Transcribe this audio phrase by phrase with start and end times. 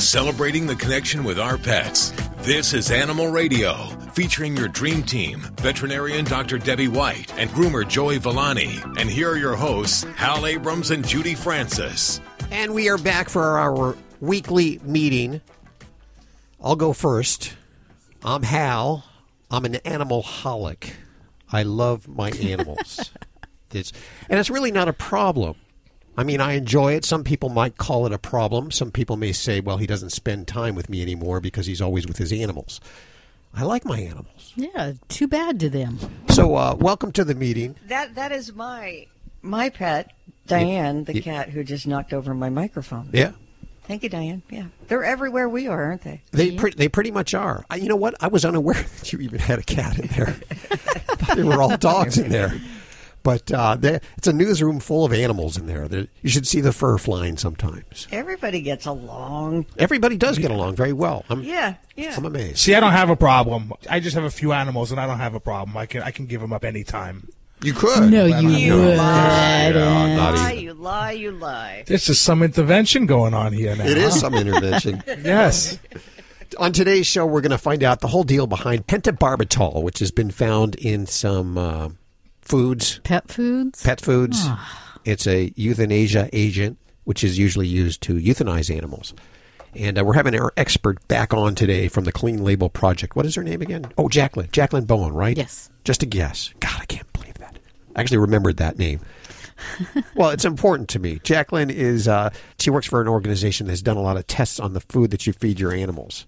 [0.00, 2.12] celebrating the connection with our pets.
[2.38, 3.74] This is Animal Radio,
[4.12, 6.58] featuring your dream team, veterinarian Dr.
[6.58, 8.78] Debbie White and groomer Joey Villani.
[8.98, 12.20] And here are your hosts, Hal Abrams and Judy Francis.
[12.50, 15.40] And we are back for our weekly meeting.
[16.62, 17.54] I'll go first.
[18.24, 19.04] I'm Hal.
[19.50, 20.92] I'm an animal holic.
[21.52, 23.10] I love my animals.
[23.72, 23.92] it's,
[24.28, 25.56] and it's really not a problem.
[26.16, 27.04] I mean, I enjoy it.
[27.04, 28.70] Some people might call it a problem.
[28.70, 32.06] Some people may say, well, he doesn't spend time with me anymore because he's always
[32.06, 32.80] with his animals.
[33.54, 34.52] I like my animals.
[34.54, 35.98] Yeah, too bad to them.
[36.28, 37.74] So, uh, welcome to the meeting.
[37.88, 39.06] That that is my
[39.42, 40.12] my pet,
[40.46, 41.22] Diane, the Yeah.
[41.22, 43.08] cat who just knocked over my microphone.
[43.12, 43.32] Yeah.
[43.84, 44.42] Thank you, Diane.
[44.50, 46.20] Yeah, they're everywhere we are, aren't they?
[46.30, 47.64] They pre- they pretty much are.
[47.70, 48.14] I, you know what?
[48.20, 50.36] I was unaware that you even had a cat in there.
[50.70, 52.52] I thought they were all dogs in there.
[53.22, 55.86] But uh, they- it's a newsroom full of animals in there.
[55.88, 58.08] There- You should see the fur flying sometimes.
[58.10, 59.66] Everybody gets along.
[59.78, 61.24] Everybody does get along very well.
[61.28, 62.14] I'm, Yeah, yeah.
[62.16, 62.58] I'm amazed.
[62.58, 63.72] See, I don't have a problem.
[63.88, 65.76] I just have a few animals, and I don't have a problem.
[65.76, 67.28] I can I can give them up anytime.
[67.62, 68.10] You could.
[68.10, 68.96] No, you You wouldn't.
[68.96, 71.84] lie, Yeah, lie, you lie, you lie.
[71.86, 73.84] There's just some intervention going on here now.
[73.84, 75.02] It is some intervention.
[75.22, 75.78] Yes.
[76.58, 80.10] On today's show, we're going to find out the whole deal behind pentobarbital, which has
[80.10, 81.90] been found in some uh,
[82.50, 83.82] foods, Pet foods?
[83.82, 84.46] pet foods.
[85.04, 89.14] It's a euthanasia agent, which is usually used to euthanize animals.
[89.74, 93.14] And uh, we're having our expert back on today from the Clean Label Project.
[93.14, 93.86] What is her name again?
[93.96, 94.50] Oh, Jaclyn.
[94.50, 95.36] Jaclyn Bowen, right?
[95.36, 95.70] Yes.
[95.84, 96.52] Just a guess.
[96.58, 97.56] God, I can't believe that.
[97.94, 98.98] I actually remembered that name.
[100.16, 101.20] well, it's important to me.
[101.20, 104.72] Jaclyn is, uh, she works for an organization that's done a lot of tests on
[104.72, 106.26] the food that you feed your animals.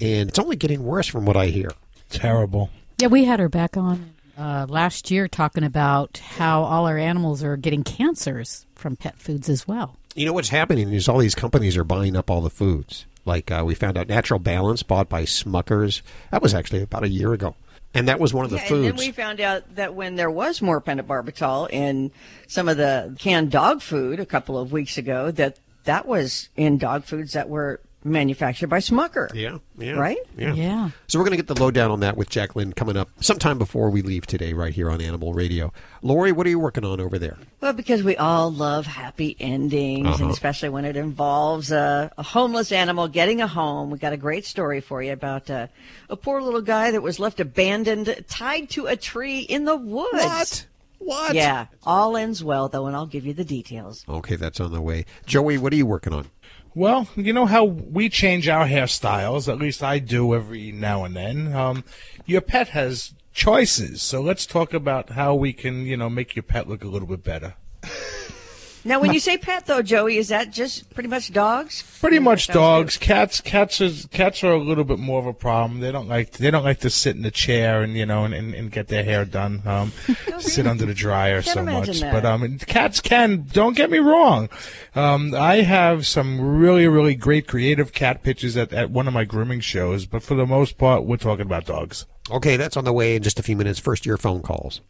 [0.00, 1.70] And it's only getting worse from what I hear.
[2.10, 2.70] Terrible.
[2.98, 7.42] Yeah, we had her back on uh, last year talking about how all our animals
[7.42, 9.96] are getting cancers from pet foods as well.
[10.14, 13.06] You know what's happening is all these companies are buying up all the foods.
[13.24, 16.02] Like uh, we found out Natural Balance bought by Smuckers.
[16.30, 17.54] That was actually about a year ago.
[17.94, 20.30] And that was one of the Yeah, and then we found out that when there
[20.30, 22.10] was more pentobarbital in
[22.46, 26.78] some of the canned dog food a couple of weeks ago, that that was in
[26.78, 29.32] dog foods that were manufactured by Smucker.
[29.34, 29.92] yeah, yeah.
[29.92, 30.18] Right?
[30.36, 30.54] Yeah.
[30.54, 30.90] Yeah.
[31.06, 33.90] So we're going to get the lowdown on that with Jaclyn coming up sometime before
[33.90, 35.72] we leave today, right here on Animal Radio.
[36.02, 37.36] Lori, what are you working on over there?
[37.60, 40.22] Well, because we all love happy endings, Uh-huh.
[40.24, 43.90] and especially when it involves a, a homeless animal getting a home.
[43.90, 45.68] We got a great story for you about uh,
[46.08, 50.12] a poor little guy that was left abandoned, tied to a tree in the woods.
[50.12, 50.66] What?
[50.98, 51.34] What?
[51.34, 54.04] Yeah, all ends well though, and I'll give you the details.
[54.08, 55.04] Okay, that's on the way.
[55.26, 56.28] Joey, what are you working on?
[56.74, 59.46] Well, you know how we change our hairstyles.
[59.46, 61.52] At least I do every now and then.
[61.54, 61.84] Um,
[62.24, 66.42] your pet has choices, so let's talk about how we can, you know, make your
[66.42, 67.54] pet look a little bit better.
[68.84, 71.84] Now, when you say pet though, Joey, is that just pretty much dogs?
[72.00, 72.96] Pretty much Sounds dogs.
[72.98, 75.80] Cats, cats is cats are a little bit more of a problem.
[75.80, 78.34] They don't like they don't like to sit in the chair and you know and,
[78.34, 79.62] and, and get their hair done.
[79.64, 79.92] Um,
[80.38, 82.00] sit under the dryer Can't so much.
[82.00, 82.12] that.
[82.12, 83.46] But um, cats can.
[83.52, 84.48] Don't get me wrong.
[84.94, 89.24] Um, I have some really really great creative cat pitches at, at one of my
[89.24, 90.06] grooming shows.
[90.06, 92.06] But for the most part, we're talking about dogs.
[92.30, 93.78] Okay, that's on the way in just a few minutes.
[93.78, 94.80] First, your phone calls.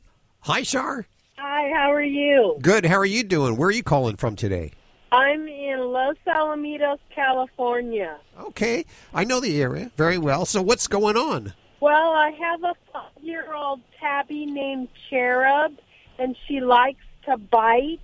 [0.41, 1.07] Hi, Shar.
[1.45, 2.57] Hi, how are you?
[2.63, 2.87] Good.
[2.87, 3.57] How are you doing?
[3.57, 4.71] Where are you calling from today?
[5.11, 8.17] I'm in Los Alamitos, California.
[8.39, 10.47] Okay, I know the area very well.
[10.47, 11.53] So, what's going on?
[11.81, 15.73] Well, I have a five year old tabby named Cherub,
[16.17, 17.99] and she likes to bite.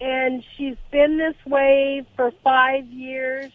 [0.00, 3.52] And she's been this way for five years.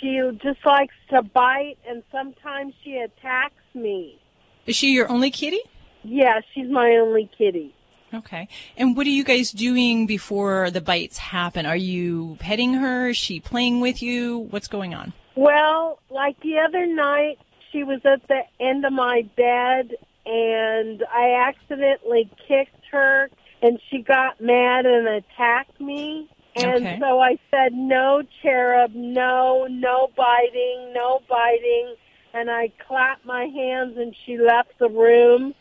[0.00, 4.20] She just likes to bite, and sometimes she attacks me.
[4.64, 5.60] Is she your only kitty?
[6.04, 7.73] Yeah, she's my only kitty.
[8.14, 8.48] Okay.
[8.76, 11.66] And what are you guys doing before the bites happen?
[11.66, 13.08] Are you petting her?
[13.08, 14.38] Is she playing with you?
[14.50, 15.12] What's going on?
[15.34, 17.38] Well, like the other night,
[17.72, 23.30] she was at the end of my bed and I accidentally kicked her
[23.62, 26.28] and she got mad and attacked me.
[26.56, 26.98] And Okay.
[27.00, 31.96] so I said, no, cherub, no, no biting, no biting.
[32.32, 35.54] And I clapped my hands and she left the room.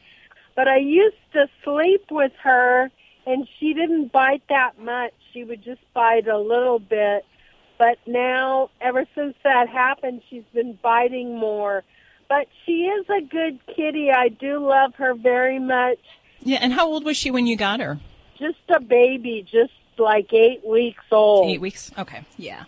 [0.55, 2.91] But I used to sleep with her
[3.25, 5.13] and she didn't bite that much.
[5.31, 7.25] She would just bite a little bit.
[7.77, 11.83] But now, ever since that happened, she's been biting more.
[12.29, 14.11] But she is a good kitty.
[14.11, 15.99] I do love her very much.
[16.41, 16.59] Yeah.
[16.61, 17.99] And how old was she when you got her?
[18.37, 21.49] Just a baby, just like eight weeks old.
[21.49, 21.91] Eight weeks?
[21.97, 22.25] Okay.
[22.37, 22.63] Yeah.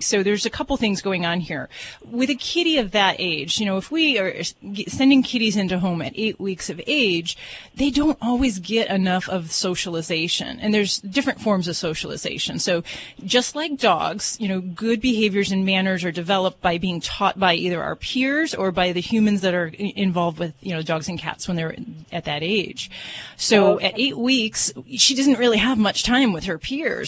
[0.00, 1.68] So there's a couple things going on here.
[2.10, 4.42] With a kitty of that age, you know, if we are
[4.88, 7.36] sending kitties into home at eight weeks of age,
[7.74, 10.58] they don't always get enough of socialization.
[10.60, 12.58] And there's different forms of socialization.
[12.58, 12.82] So
[13.24, 17.54] just like dogs, you know, good behaviors and manners are developed by being taught by
[17.54, 21.18] either our peers or by the humans that are involved with, you know, dogs and
[21.18, 21.76] cats when they're
[22.12, 22.90] at that age.
[23.36, 26.58] So at eight weeks, she doesn't really have much time with her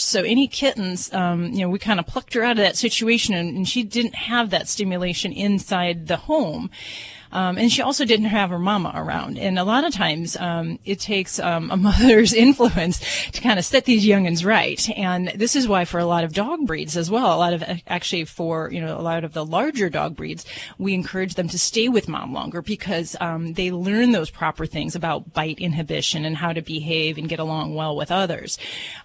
[0.04, 3.34] So any kittens, um, you know, we kind of plucked her out of that situation
[3.34, 6.70] and, and she didn't have that stimulation inside the home.
[7.32, 9.38] Um, and she also didn't have her mama around.
[9.38, 13.00] And a lot of times, um, it takes um, a mother's influence
[13.32, 14.88] to kind of set these youngins right.
[14.96, 17.62] And this is why for a lot of dog breeds as well, a lot of
[17.86, 20.44] actually for, you know, a lot of the larger dog breeds,
[20.78, 24.94] we encourage them to stay with mom longer because um, they learn those proper things
[24.94, 28.58] about bite inhibition and how to behave and get along well with others.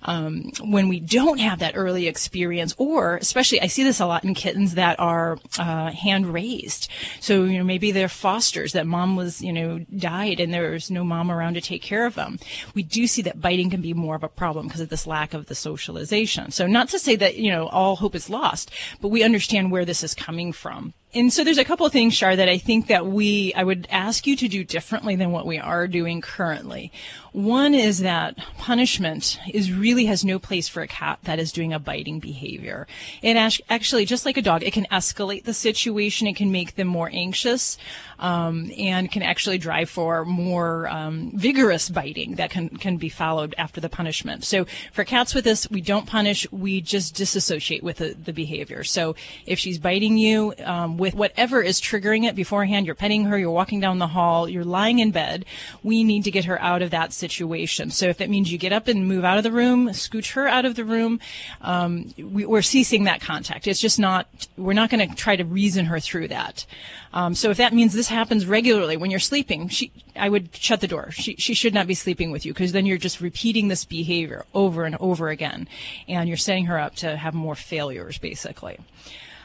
[0.04, 4.24] Um, when we don't have that early experience, or especially I see this a lot
[4.24, 6.90] in kittens that are uh, hand raised.
[7.20, 10.90] So, you know, maybe they're fosters that mom was, you know, died and there was
[10.90, 12.40] no mom around to take care of them.
[12.74, 15.34] We do see that biting can be more of a problem because of this lack
[15.34, 16.52] of the socialization.
[16.52, 18.72] So not to say that, you know, all hope is lost,
[19.02, 22.14] but we understand where this is coming from and so there's a couple of things,
[22.14, 25.46] Shar, that I think that we, I would ask you to do differently than what
[25.46, 26.92] we are doing currently.
[27.34, 31.74] One is that punishment is really has no place for a cat that is doing
[31.74, 32.88] a biting behavior.
[33.22, 36.28] It actually, just like a dog, it can escalate the situation.
[36.28, 37.78] It can make them more anxious,
[38.24, 43.54] um, and can actually drive for more um, vigorous biting that can can be followed
[43.58, 44.44] after the punishment.
[44.44, 46.52] So for cats with this, we don't punish.
[46.52, 48.84] We just disassociate with the, the behavior.
[48.84, 49.16] So
[49.46, 52.86] if she's biting you, um, with whatever is triggering it beforehand.
[52.86, 55.46] You're petting her, you're walking down the hall, you're lying in bed.
[55.84, 57.92] We need to get her out of that situation.
[57.92, 60.48] So if that means you get up and move out of the room, scooch her
[60.48, 61.20] out of the room,
[61.62, 63.68] um, we, are ceasing that contact.
[63.68, 66.66] It's just not, we're not going to try to reason her through that.
[67.14, 70.82] Um, so if that means this happens regularly when you're sleeping, she, I would shut
[70.82, 71.12] the door.
[71.12, 74.46] She, she should not be sleeping with you because then you're just repeating this behavior
[74.54, 75.68] over and over again.
[76.08, 78.80] And you're setting her up to have more failures, basically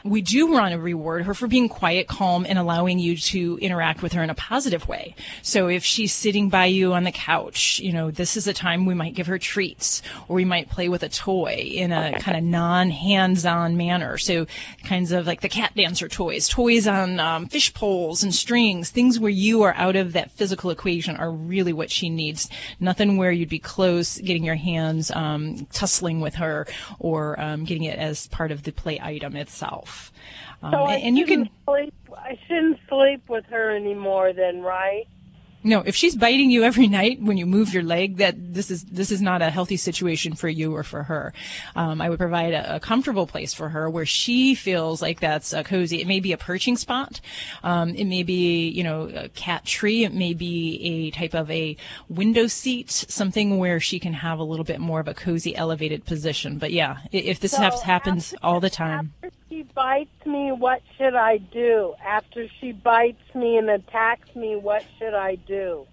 [0.03, 4.01] we do want to reward her for being quiet, calm, and allowing you to interact
[4.01, 5.15] with her in a positive way.
[5.41, 8.85] So if she's sitting by you on the couch, you know, this is a time
[8.85, 12.37] we might give her treats or we might play with a toy in a kind
[12.37, 14.17] of non hands on manner.
[14.17, 14.47] So
[14.83, 19.19] kinds of like the cat dancer toys, toys on um, fish poles and strings, things
[19.19, 22.49] where you are out of that physical equation are really what she needs.
[22.79, 26.67] Nothing where you'd be close, getting your hands um, tussling with her
[26.99, 29.88] or um, getting it as part of the play item itself.
[30.61, 31.93] Um, so and, and you can sleep.
[32.17, 35.07] I shouldn't sleep with her anymore, then, right?
[35.61, 38.85] No, if she's biting you every night when you move your leg, that this is
[38.85, 41.33] this is not a healthy situation for you or for her.
[41.75, 45.51] Um, I would provide a, a, comfortable place for her where she feels like that's
[45.51, 45.99] a cozy.
[46.01, 47.19] It may be a perching spot.
[47.61, 50.05] Um, it may be you know a cat tree.
[50.05, 51.75] It may be a type of a
[52.07, 56.05] window seat, something where she can have a little bit more of a cozy, elevated
[56.05, 56.57] position.
[56.57, 59.13] But yeah, if this so happens all the time
[59.49, 61.95] she bites me, what should I do?
[62.05, 65.87] After she bites me and attacks me, what should I do?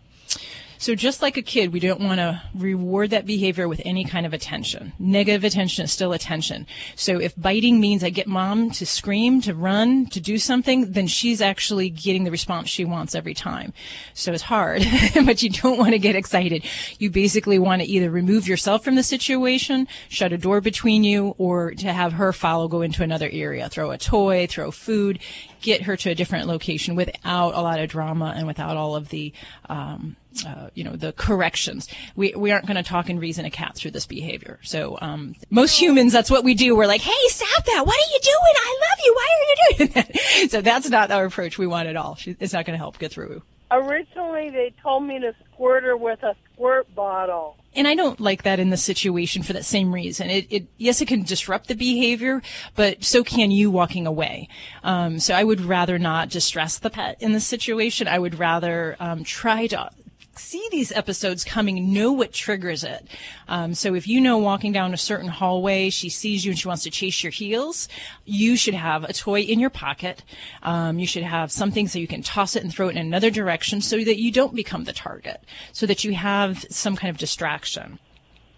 [0.87, 4.25] So just like a kid, we don't want to reward that behavior with any kind
[4.25, 4.93] of attention.
[5.01, 6.65] Negative attention is still attention.
[6.95, 11.09] So if biting means I get mom to scream, to run, to do something, then
[11.09, 13.73] she's actually getting the response she wants every time.
[14.15, 14.85] So it's hard,
[15.25, 16.65] but you don't want to get excited.
[17.01, 21.35] You basically want to either remove yourself from the situation, shut a door between you,
[21.37, 25.19] or to have her follow, go into another area, throw a toy, throw food,
[25.67, 29.09] get her to a different location without a lot of drama and without all of
[29.09, 29.33] the,
[29.69, 30.15] um,
[30.47, 31.89] uh, you know, the corrections.
[32.15, 34.61] We, we aren't going to talk and reason a cat through this behavior.
[34.63, 36.77] So, um, most humans, that's what we do.
[36.77, 37.83] We're like, hey, stop that.
[37.85, 38.55] What are you doing?
[38.57, 39.15] I love you.
[39.17, 40.51] Why are you doing that?
[40.51, 42.15] so that's not our approach we want at all.
[42.15, 43.43] She, it's not going to help get through.
[43.73, 47.57] Originally, they told me to squirt her with a squirt bottle.
[47.77, 50.31] And I don't like that in the situation for that same reason.
[50.31, 52.43] It, it yes, it can disrupt the behavior,
[52.75, 54.49] but so can you walking away.
[54.83, 58.09] Um, so I would rather not distress the pet in this situation.
[58.09, 59.91] I would rather um, try to
[60.39, 63.09] see these episodes coming, know what triggers it.
[63.49, 66.69] Um, so if you know walking down a certain hallway, she sees you and she
[66.69, 67.89] wants to chase your heels,
[68.25, 70.23] you should have a toy in your pocket.
[70.63, 73.31] Um, you should have something so you can toss it and throw it in another
[73.31, 77.19] direction so that you don't become the target, so that you have some kind of
[77.19, 77.99] distraction.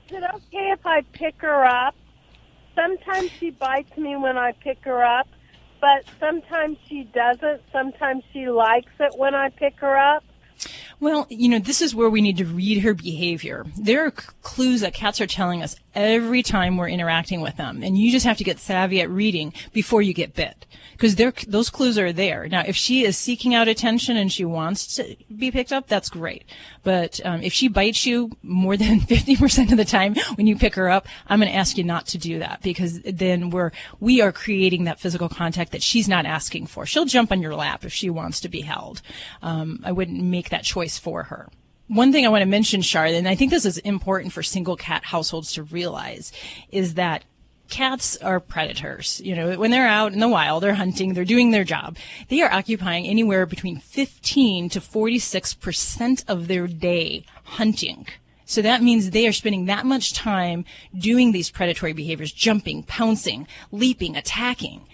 [0.09, 1.95] Is it okay if I pick her up?
[2.75, 5.29] Sometimes she bites me when I pick her up,
[5.81, 7.61] but sometimes she doesn't.
[7.73, 10.25] Sometimes she likes it when I pick her up.
[11.01, 13.65] Well, you know, this is where we need to read her behavior.
[13.79, 17.83] There are clues that cats are telling us every time we're interacting with them.
[17.83, 20.65] And you just have to get savvy at reading before you get bit.
[20.93, 22.49] Because those clues are there.
[22.49, 26.09] Now, if she is seeking out attention and she wants to be picked up, that's
[26.09, 26.45] great.
[26.83, 30.75] But um, if she bites you more than 50% of the time when you pick
[30.77, 34.21] her up, I'm going to ask you not to do that because then we're, we
[34.21, 36.87] are creating that physical contact that she's not asking for.
[36.87, 39.03] She'll jump on your lap if she wants to be held.
[39.43, 41.49] Um, I wouldn't make that choice for her.
[41.89, 44.77] One thing I want to mention, Charlotte, and I think this is important for single
[44.77, 46.33] cat households to realize,
[46.71, 47.25] is that
[47.71, 49.21] cats are predators.
[49.25, 51.97] You know, when they're out in the wild, they're hunting, they're doing their job.
[52.29, 58.07] They are occupying anywhere between 15 to 46% of their day hunting.
[58.45, 60.65] So that means they are spending that much time
[60.97, 64.87] doing these predatory behaviors, jumping, pouncing, leaping, attacking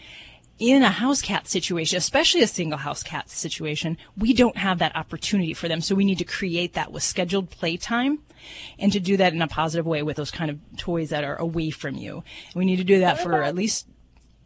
[0.59, 4.95] in a house cat situation, especially a single house cat situation, we don't have that
[4.95, 5.81] opportunity for them.
[5.81, 8.21] So we need to create that with scheduled playtime
[8.79, 11.37] and to do that in a positive way with those kind of toys that are
[11.37, 12.23] away from you.
[12.47, 13.89] And we need to do that for at least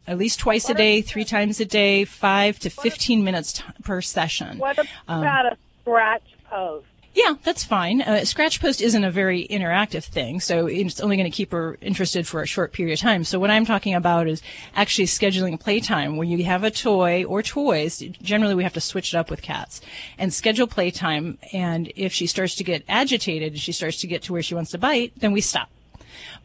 [0.06, 4.00] at least twice a day, three times a day, five to 15 minutes t- per
[4.00, 4.56] session.
[4.56, 6.86] What about um, a scratch post?
[7.14, 8.00] Yeah, that's fine.
[8.02, 11.76] Uh, Scratch Post isn't a very interactive thing, so it's only going to keep her
[11.80, 13.24] interested for a short period of time.
[13.24, 14.40] So what I'm talking about is
[14.74, 18.02] actually scheduling playtime where you have a toy or toys.
[18.22, 19.80] Generally, we have to switch it up with cats
[20.16, 21.38] and schedule playtime.
[21.52, 24.54] And if she starts to get agitated, and she starts to get to where she
[24.54, 25.70] wants to bite, then we stop.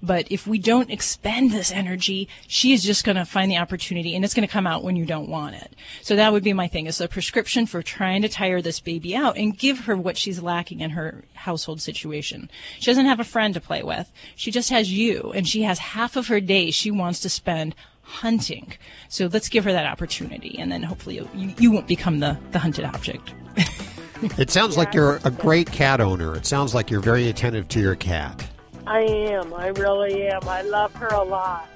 [0.03, 4.15] But if we don't expend this energy, she is just going to find the opportunity
[4.15, 5.73] and it's going to come out when you don't want it.
[6.01, 9.15] So that would be my thing is a prescription for trying to tire this baby
[9.15, 12.49] out and give her what she's lacking in her household situation.
[12.79, 14.11] She doesn't have a friend to play with.
[14.35, 17.73] She just has you and she has half of her day she wants to spend
[18.01, 18.73] hunting.
[19.07, 22.59] So let's give her that opportunity and then hopefully you, you won't become the, the
[22.59, 23.33] hunted object.
[24.37, 26.35] it sounds like you're a great cat owner.
[26.35, 28.49] It sounds like you're very attentive to your cat.
[28.85, 29.53] I am.
[29.53, 30.47] I really am.
[30.47, 31.69] I love her a lot.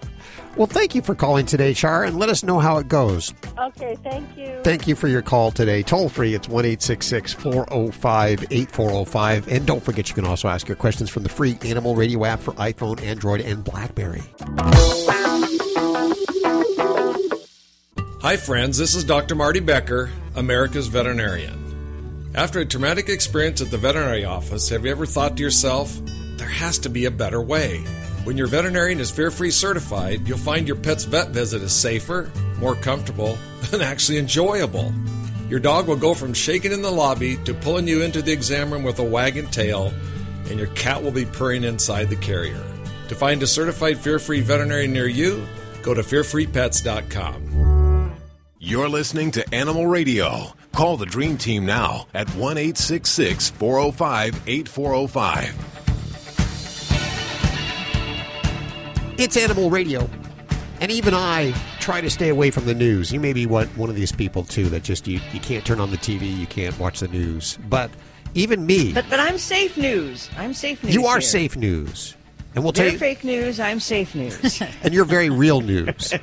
[0.58, 3.32] Well, thank you for calling today, Char, and let us know how it goes.
[3.60, 4.60] Okay, thank you.
[4.64, 5.84] Thank you for your call today.
[5.84, 9.48] Toll free, it's 1 405 8405.
[9.50, 12.40] And don't forget, you can also ask your questions from the free Animal Radio app
[12.40, 14.24] for iPhone, Android, and Blackberry.
[18.22, 18.80] Hi, friends.
[18.80, 19.36] This is Dr.
[19.36, 22.32] Marty Becker, America's veterinarian.
[22.34, 26.00] After a traumatic experience at the veterinary office, have you ever thought to yourself,
[26.38, 27.80] there has to be a better way.
[28.24, 32.32] When your veterinarian is fear free certified, you'll find your pet's vet visit is safer,
[32.60, 33.38] more comfortable,
[33.74, 34.94] and actually enjoyable.
[35.50, 38.72] Your dog will go from shaking in the lobby to pulling you into the exam
[38.72, 39.94] room with a wagging tail,
[40.50, 42.62] and your cat will be purring inside the carrier.
[43.08, 45.48] To find a certified fear free veterinarian near you,
[45.82, 48.14] go to fearfreepets.com.
[48.60, 50.48] You're listening to Animal Radio.
[50.74, 55.77] Call the Dream Team now at 1 405 8405.
[59.18, 60.08] It's Animal Radio.
[60.80, 63.12] And even I try to stay away from the news.
[63.12, 65.80] You may be one, one of these people, too, that just you, you can't turn
[65.80, 67.58] on the TV, you can't watch the news.
[67.68, 67.90] But
[68.36, 68.94] even me.
[68.94, 70.30] But, but I'm safe news.
[70.38, 70.94] I'm safe news.
[70.94, 71.22] You are here.
[71.22, 72.16] safe news.
[72.54, 73.60] And we'll They're tell you, fake news.
[73.60, 74.62] I'm safe news.
[74.84, 76.14] and you're very real news.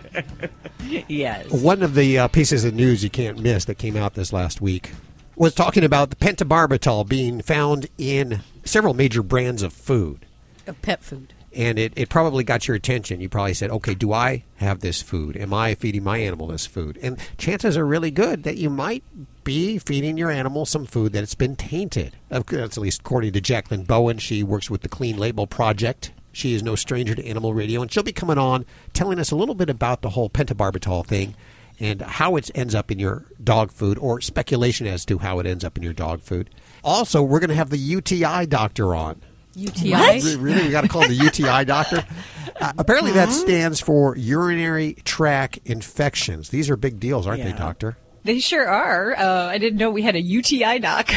[1.09, 1.51] yes.
[1.51, 4.61] One of the uh, pieces of news you can't miss that came out this last
[4.61, 4.93] week
[5.35, 10.27] was talking about the pentobarbital being found in several major brands of food.
[10.69, 13.21] Of pet food and it, it probably got your attention.
[13.21, 15.37] You probably said, okay, do I have this food?
[15.37, 16.99] Am I feeding my animal this food?
[17.03, 19.05] And chances are really good that you might
[19.45, 22.17] be feeding your animal some food that's been tainted.
[22.29, 24.19] That's at least according to Jaclyn Bowen.
[24.19, 26.13] She works with the Clean Label Project.
[26.33, 29.37] She is no stranger to animal radio, and she'll be coming on telling us a
[29.37, 31.37] little bit about the whole pentobarbital thing
[31.79, 35.47] and how it ends up in your dog food or speculation as to how it
[35.47, 36.51] ends up in your dog food.
[36.83, 39.21] Also, we're going to have the UTI doctor on.
[39.57, 40.37] UTI?
[40.37, 40.65] Really?
[40.65, 42.05] You got to call the UTI doctor?
[42.61, 46.51] Uh, apparently, that stands for urinary tract infections.
[46.51, 47.51] These are big deals, aren't yeah.
[47.51, 47.97] they, doctor?
[48.23, 49.13] They sure are.
[49.17, 51.11] Uh, I didn't know we had a UTI doc.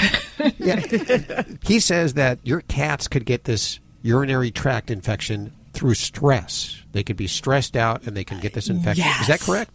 [0.57, 1.43] yeah.
[1.63, 6.81] He says that your cats could get this urinary tract infection through stress.
[6.93, 9.05] They could be stressed out and they can get this infection.
[9.05, 9.21] Yes.
[9.21, 9.71] Is that correct?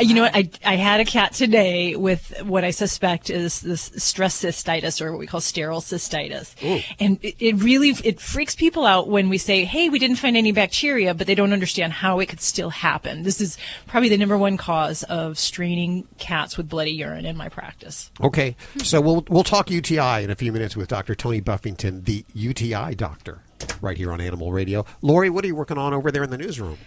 [0.00, 0.34] Uh, you know what?
[0.34, 5.12] I, I had a cat today with what I suspect is this stress cystitis or
[5.12, 6.60] what we call sterile cystitis.
[6.64, 6.82] Ooh.
[6.98, 10.36] And it, it really, it freaks people out when we say, Hey, we didn't find
[10.36, 13.22] any bacteria, but they don't understand how it could still happen.
[13.22, 13.56] This is
[13.86, 18.10] probably the number one cause of straining cats with bloody urine in my practice.
[18.20, 18.56] Okay.
[18.82, 21.14] So we'll, we'll talk UTI in a few minutes with Dr.
[21.14, 23.43] Tony Buffington, the UTI doctor
[23.80, 24.84] right here on Animal Radio.
[25.02, 26.78] Lori, what are you working on over there in the newsroom?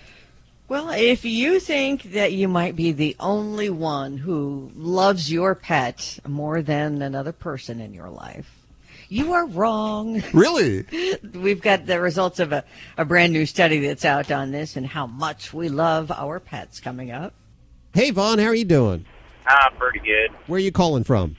[0.70, 6.20] Well, if you think that you might be the only one who loves your pet
[6.28, 8.54] more than another person in your life,
[9.10, 10.22] You are wrong.
[10.34, 10.84] Really?
[11.34, 12.66] We've got the results of a,
[12.98, 16.82] a brand new study that's out on this and how much we love our pets
[16.82, 17.34] coming up.
[17.94, 19.06] Hey, Vaughn, how are you doing?
[19.48, 20.32] I'm pretty good.
[20.48, 21.38] Where are you calling from?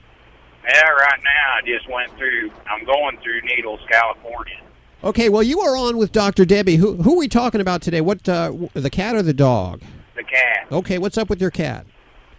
[0.65, 2.51] Yeah, right now I just went through.
[2.71, 4.61] I'm going through Needles, California.
[5.05, 6.45] Okay, well, you are on with Dr.
[6.45, 6.75] Debbie.
[6.75, 8.01] Who, who are we talking about today?
[8.01, 9.81] What, uh, the cat or the dog?
[10.17, 10.67] The cat.
[10.73, 11.87] Okay, what's up with your cat?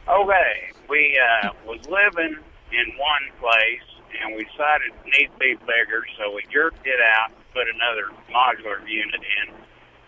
[0.09, 3.87] Okay, we uh, was living in one place,
[4.21, 7.63] and we decided it needed to be bigger, so we jerked it out, and put
[7.71, 9.55] another modular unit in.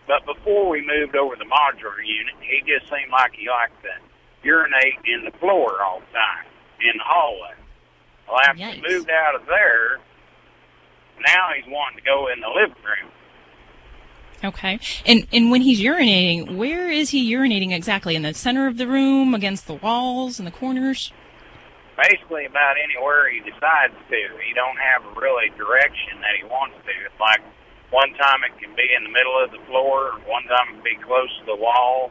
[0.06, 3.96] But before we moved over the modular unit, he just seemed like he liked to
[4.42, 6.44] urinate in the floor all the time
[6.80, 7.54] in the hallway.
[8.28, 8.82] Well, after Yikes.
[8.82, 10.00] we moved out of there,
[11.20, 13.10] now he's wanting to go in the living room.
[14.44, 14.80] Okay.
[15.06, 18.16] And and when he's urinating, where is he urinating exactly?
[18.16, 21.12] In the center of the room, against the walls, in the corners?
[21.96, 24.20] basically about anywhere he decides to.
[24.40, 26.92] He don't have a really direction that he wants to.
[27.04, 27.40] It's like
[27.90, 30.84] one time it can be in the middle of the floor, one time it can
[30.84, 32.10] be close to the wall,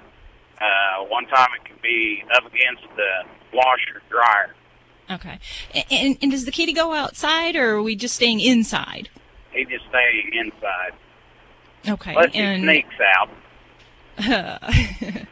[0.61, 4.53] uh, one time it can be up against the washer dryer.
[5.11, 5.39] Okay.
[5.91, 9.09] And, and does the kitty go outside, or are we just staying inside?
[9.51, 10.93] He's just stays inside.
[11.87, 12.11] Okay.
[12.15, 13.29] Unless he and sneaks out.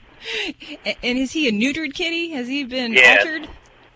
[0.85, 2.31] A- and is he a neutered kitty?
[2.31, 3.19] Has he been Yes.
[3.25, 3.47] altered?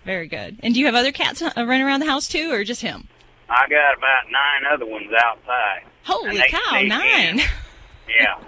[0.05, 0.57] Very good.
[0.63, 3.07] And do you have other cats uh, running around the house too, or just him?
[3.49, 5.83] I got about nine other ones outside.
[6.03, 7.39] Holy cow, nine!
[7.39, 7.45] in.
[8.07, 8.35] Yeah.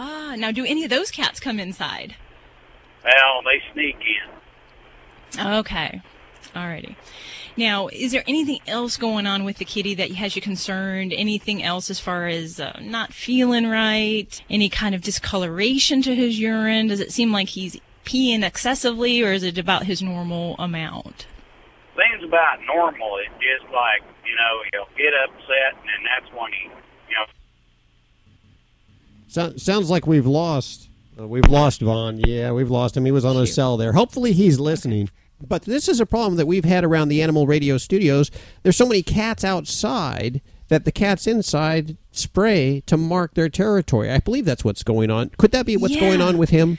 [0.00, 2.14] Ah, now do any of those cats come inside?
[3.02, 3.96] Well, they sneak
[5.34, 5.44] in.
[5.56, 6.02] Okay.
[6.58, 6.96] Alrighty.
[7.56, 11.12] Now, is there anything else going on with the kitty that has you concerned?
[11.12, 14.42] Anything else as far as uh, not feeling right?
[14.50, 16.88] Any kind of discoloration to his urine?
[16.88, 21.26] Does it seem like he's peeing excessively, or is it about his normal amount?
[21.94, 23.18] Things about normal.
[23.18, 27.26] It's just like, you know, he'll get upset and then that's when he, you know,
[29.28, 30.88] So, sounds like we've lost.
[31.20, 32.18] Uh, we've lost Vaughn.
[32.20, 33.04] Yeah, we've lost him.
[33.04, 33.54] He was on a Shoot.
[33.54, 33.92] cell there.
[33.92, 35.10] Hopefully, he's listening.
[35.46, 38.30] But this is a problem that we've had around the Animal Radio studios.
[38.62, 44.10] There's so many cats outside that the cats inside spray to mark their territory.
[44.10, 45.30] I believe that's what's going on.
[45.38, 46.78] Could that be what's going on with him?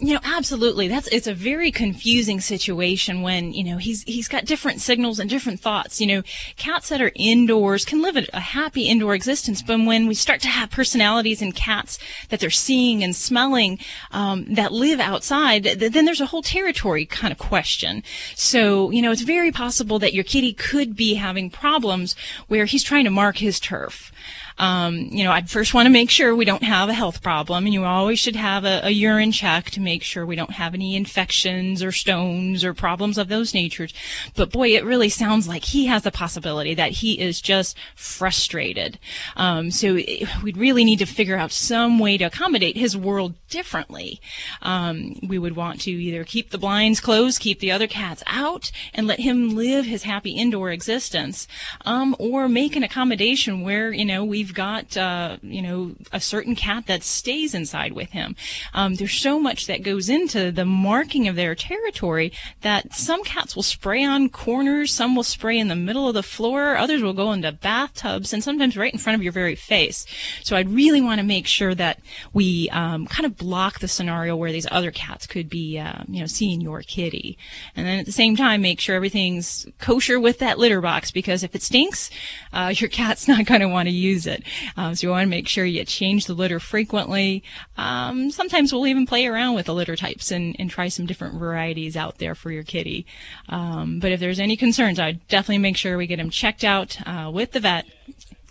[0.00, 0.86] You know, absolutely.
[0.86, 5.28] That's it's a very confusing situation when you know he's he's got different signals and
[5.28, 6.00] different thoughts.
[6.00, 6.22] You know,
[6.56, 10.40] cats that are indoors can live a, a happy indoor existence, but when we start
[10.42, 13.80] to have personalities in cats that they're seeing and smelling
[14.12, 18.04] um, that live outside, th- then there's a whole territory kind of question.
[18.36, 22.14] So you know, it's very possible that your kitty could be having problems
[22.46, 24.12] where he's trying to mark his turf.
[24.58, 27.64] Um, you know, I'd first want to make sure we don't have a health problem,
[27.64, 30.74] and you always should have a, a urine check to make sure we don't have
[30.74, 33.94] any infections or stones or problems of those natures.
[34.34, 38.98] But boy, it really sounds like he has the possibility that he is just frustrated.
[39.36, 43.34] Um, so it- we'd really need to figure out some way to accommodate his world
[43.48, 44.20] differently.
[44.62, 48.70] Um, we would want to either keep the blinds closed, keep the other cats out,
[48.92, 51.46] and let him live his happy indoor existence,
[51.84, 56.54] um, or make an accommodation where you know we've got uh, you know a certain
[56.54, 58.36] cat that stays inside with him.
[58.74, 62.32] Um, there's so much that goes into the marking of their territory
[62.62, 66.22] that some cats will spray on corners, some will spray in the middle of the
[66.22, 70.06] floor, others will go into bathtubs, and sometimes right in front of your very face.
[70.42, 72.00] So I'd really want to make sure that
[72.32, 76.20] we um, kind of block the scenario where these other cats could be, uh, you
[76.20, 77.38] know, seeing your kitty,
[77.76, 81.42] and then at the same time make sure everything's kosher with that litter box because
[81.42, 82.10] if it stinks,
[82.52, 84.37] uh, your cat's not going to want to use it.
[84.76, 87.42] Um, so you want to make sure you change the litter frequently.
[87.76, 91.38] Um, sometimes we'll even play around with the litter types and, and try some different
[91.38, 93.06] varieties out there for your kitty.
[93.48, 96.98] Um, but if there's any concerns, I'd definitely make sure we get him checked out
[97.06, 97.86] uh, with the vet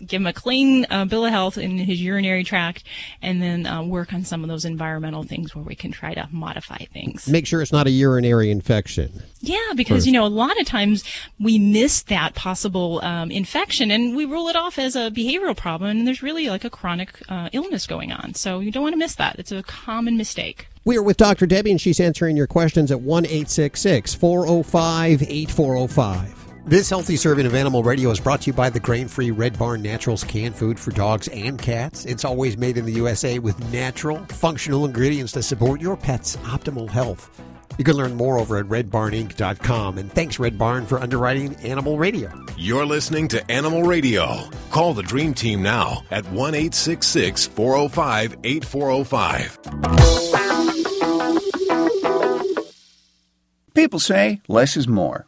[0.06, 2.84] give him a clean uh, bill of health in his urinary tract,
[3.22, 6.28] and then uh, work on some of those environmental things where we can try to
[6.30, 7.28] modify things.
[7.28, 9.22] Make sure it's not a urinary infection.
[9.40, 11.04] Yeah, because you know a lot of times
[11.38, 15.98] we miss that possible um, infection and we rule it off as a behavioral problem,
[15.98, 18.34] and there's really like a chronic uh, illness going on.
[18.34, 19.38] So you don't want to miss that.
[19.38, 20.68] It's a common mistake.
[20.84, 21.46] We are with Dr.
[21.46, 26.47] Debbie, and she's answering your questions at 1 405 8405.
[26.68, 29.58] This healthy serving of Animal Radio is brought to you by the grain free Red
[29.58, 32.04] Barn Naturals canned food for dogs and cats.
[32.04, 36.86] It's always made in the USA with natural, functional ingredients to support your pet's optimal
[36.86, 37.30] health.
[37.78, 39.96] You can learn more over at redbarninc.com.
[39.96, 42.30] And thanks, Red Barn, for underwriting Animal Radio.
[42.58, 44.50] You're listening to Animal Radio.
[44.70, 49.58] Call the Dream Team now at 1 405 8405.
[53.72, 55.27] People say less is more.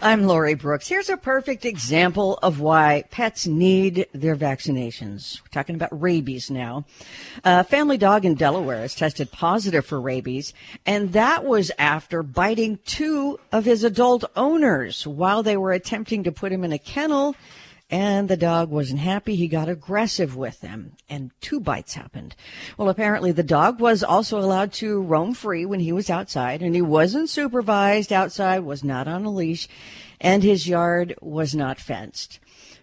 [0.00, 0.86] I'm Lori Brooks.
[0.86, 5.42] Here's a perfect example of why pets need their vaccinations.
[5.42, 6.84] We're talking about rabies now.
[7.42, 10.54] A family dog in Delaware has tested positive for rabies,
[10.86, 16.30] and that was after biting two of his adult owners while they were attempting to
[16.30, 17.34] put him in a kennel
[17.90, 19.34] and the dog wasn't happy.
[19.34, 22.36] He got aggressive with them, and two bites happened.
[22.76, 26.74] Well, apparently the dog was also allowed to roam free when he was outside, and
[26.74, 29.68] he wasn't supervised outside, was not on a leash,
[30.20, 32.40] and his yard was not fenced.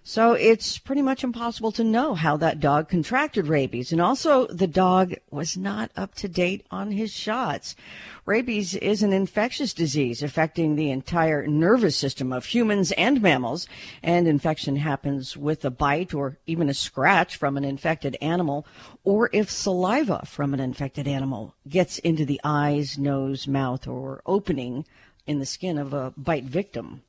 [0.08, 3.91] So it's pretty much impossible to know how that dog contracted rabies.
[3.91, 7.76] And also, the dog was not up to date on his shots.
[8.24, 13.68] Rabies is an infectious disease affecting the entire nervous system of humans and mammals,
[14.04, 18.68] and infection happens with a bite or even a scratch from an infected animal,
[19.04, 24.86] or if saliva from an infected animal gets into the eyes, nose, mouth, or opening
[25.26, 27.02] in the skin of a bite victim.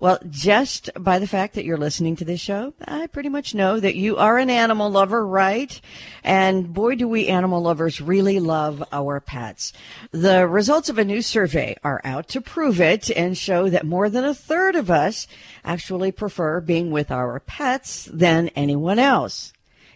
[0.00, 3.78] Well, just by the fact that you're listening to this show, I pretty much know
[3.78, 5.78] that you are an animal lover, right?
[6.24, 9.74] And boy, do we animal lovers really love our pets.
[10.10, 14.08] The results of a new survey are out to prove it and show that more
[14.08, 15.26] than a third of us
[15.66, 19.52] actually prefer being with our pets than anyone else.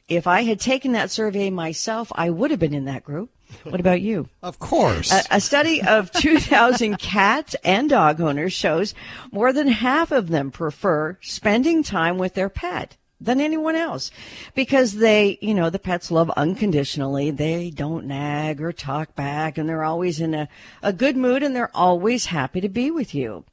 [0.07, 3.31] If I had taken that survey myself, I would have been in that group.
[3.65, 4.29] What about you?
[4.43, 5.13] Of course.
[5.13, 8.95] A, a study of 2,000 cats and dog owners shows
[9.33, 14.11] more than half of them prefer spending time with their pet than anyone else
[14.55, 17.31] because they, you know, the pets love unconditionally.
[17.31, 20.49] They don't nag or talk back and they're always in a,
[20.83, 23.45] a good mood and they're always happy to be with you.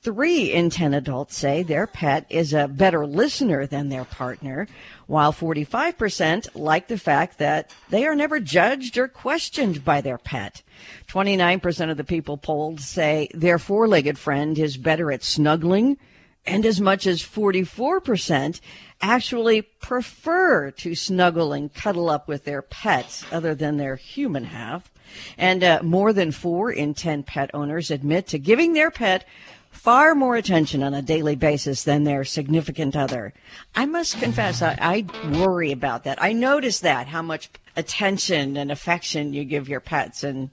[0.00, 4.68] Three in 10 adults say their pet is a better listener than their partner,
[5.08, 10.62] while 45% like the fact that they are never judged or questioned by their pet.
[11.08, 15.98] 29% of the people polled say their four legged friend is better at snuggling,
[16.46, 18.60] and as much as 44%
[19.00, 24.90] actually prefer to snuggle and cuddle up with their pets other than their human half.
[25.36, 29.26] And uh, more than four in 10 pet owners admit to giving their pet
[29.70, 33.32] far more attention on a daily basis than their significant other.
[33.74, 36.20] I must confess, I, I worry about that.
[36.22, 40.50] I notice that, how much attention and affection you give your pets and,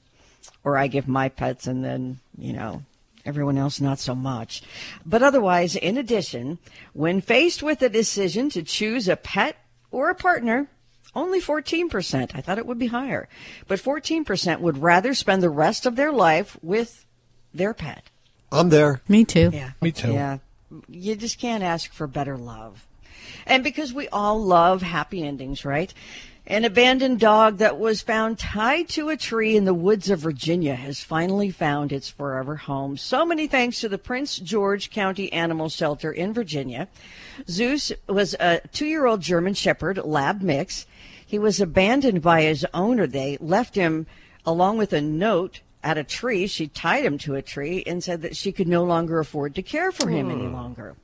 [0.64, 2.84] or I give my pets and then, you know,
[3.26, 4.62] everyone else not so much.
[5.06, 6.60] But otherwise, in addition,
[6.94, 9.58] when faced with a decision to choose a pet
[9.92, 10.70] or a partner,
[11.16, 12.32] only 14%.
[12.36, 13.30] I thought it would be higher.
[13.68, 17.06] But 14% would rather spend the rest of their life with
[17.54, 18.04] their pet.
[18.52, 19.02] I'm there.
[19.08, 19.50] Me too.
[19.54, 19.72] Yeah.
[19.82, 20.14] Me too.
[20.14, 20.40] Yeah.
[20.90, 22.86] You just can't ask for better love.
[23.46, 25.94] And because we all love happy endings, right?
[26.48, 30.76] An abandoned dog that was found tied to a tree in the woods of Virginia
[30.76, 32.98] has finally found its forever home.
[32.98, 36.88] So many thanks to the Prince George County Animal Shelter in Virginia.
[37.50, 40.86] Zeus was a two year old German Shepherd lab mix.
[41.26, 43.08] He was abandoned by his owner.
[43.08, 44.06] They left him
[44.46, 46.46] along with a note at a tree.
[46.46, 49.64] She tied him to a tree and said that she could no longer afford to
[49.64, 50.54] care for him any hmm.
[50.54, 50.96] longer.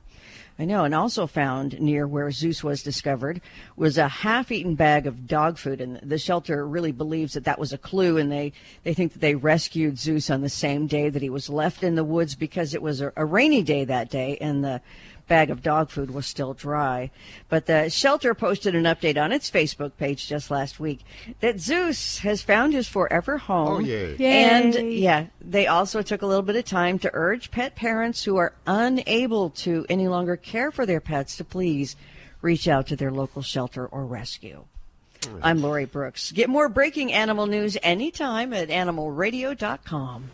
[0.62, 3.40] I know, and also found near where Zeus was discovered
[3.74, 7.72] was a half-eaten bag of dog food, and the shelter really believes that that was
[7.72, 8.52] a clue, and they
[8.84, 11.96] they think that they rescued Zeus on the same day that he was left in
[11.96, 14.80] the woods because it was a, a rainy day that day, and the
[15.28, 17.10] bag of dog food was still dry.
[17.48, 21.00] But the shelter posted an update on its Facebook page just last week
[21.40, 23.76] that Zeus has found his forever home.
[23.76, 24.16] Oh, yay.
[24.18, 28.36] And yeah, they also took a little bit of time to urge pet parents who
[28.36, 31.96] are unable to any longer care for their pets to please
[32.40, 34.64] reach out to their local shelter or rescue.
[35.40, 36.32] I'm Lori Brooks.
[36.32, 40.30] Get more breaking animal news anytime at animalradio.com.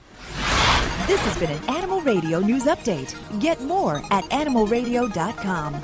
[1.09, 3.17] This has been an Animal Radio News Update.
[3.41, 5.83] Get more at animalradio.com.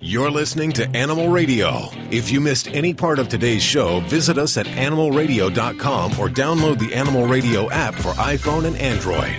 [0.00, 1.90] You're listening to Animal Radio.
[2.10, 6.92] If you missed any part of today's show, visit us at animalradio.com or download the
[6.92, 9.36] Animal Radio app for iPhone and Android.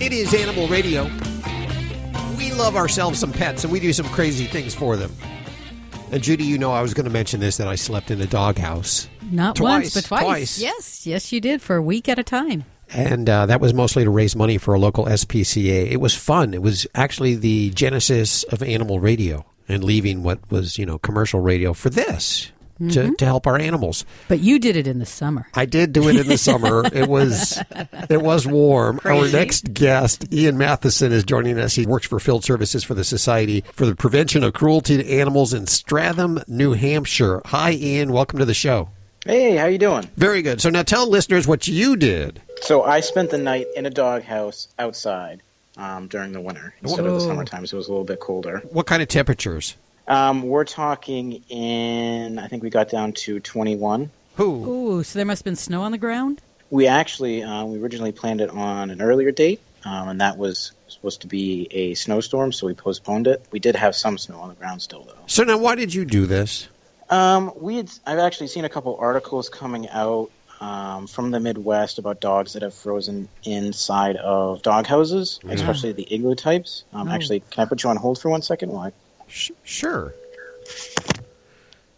[0.00, 1.08] It is Animal Radio.
[2.60, 5.10] Love ourselves some pets and we do some crazy things for them.
[6.12, 8.26] And Judy, you know I was going to mention this that I slept in a
[8.26, 9.08] doghouse.
[9.30, 10.22] Not Twice, once, but twice.
[10.24, 10.58] twice.
[10.58, 12.64] Yes, yes, you did for a week at a time.
[12.92, 15.90] and uh, that was mostly to raise money for a local SPCA.
[15.90, 16.52] It was fun.
[16.52, 21.40] It was actually the genesis of animal radio and leaving what was you know commercial
[21.40, 22.52] radio for this
[22.88, 24.04] to, to help our animals.
[24.28, 25.46] But you did it in the summer.
[25.54, 26.84] I did do it in the summer.
[27.00, 27.58] It was
[28.08, 29.00] it was warm.
[29.04, 31.74] Our next guest, Ian Matheson, is joining us.
[31.74, 35.54] He works for Field Services for the Society for the Prevention of Cruelty to Animals
[35.54, 37.42] in Stratham, New Hampshire.
[37.46, 38.12] Hi, Ian.
[38.12, 38.90] Welcome to the show.
[39.24, 40.10] Hey, how you doing?
[40.16, 40.60] Very good.
[40.60, 42.40] So now tell listeners what you did.
[42.62, 45.42] So I spent the night in a doghouse outside
[45.76, 47.26] um, during the winter instead of the Whoa.
[47.26, 48.58] summertime, so it was a little bit colder.
[48.70, 49.76] What kind of temperatures?
[50.10, 54.10] Um, we're talking in, I think we got down to 21.
[54.36, 54.44] Who?
[54.98, 56.40] Ooh, so there must have been snow on the ground?
[56.68, 60.72] We actually, uh, we originally planned it on an earlier date, um, and that was
[60.88, 63.44] supposed to be a snowstorm, so we postponed it.
[63.52, 65.14] We did have some snow on the ground still, though.
[65.28, 66.66] So now, why did you do this?
[67.08, 71.98] Um, we had, I've actually seen a couple articles coming out um, from the Midwest
[72.00, 75.52] about dogs that have frozen inside of dog houses, Yeah.
[75.52, 76.82] especially the igloo types.
[76.92, 77.12] Um, Oh.
[77.12, 78.70] Actually, can I put you on hold for one second?
[78.70, 78.92] While I...
[79.30, 80.14] Sh- sure.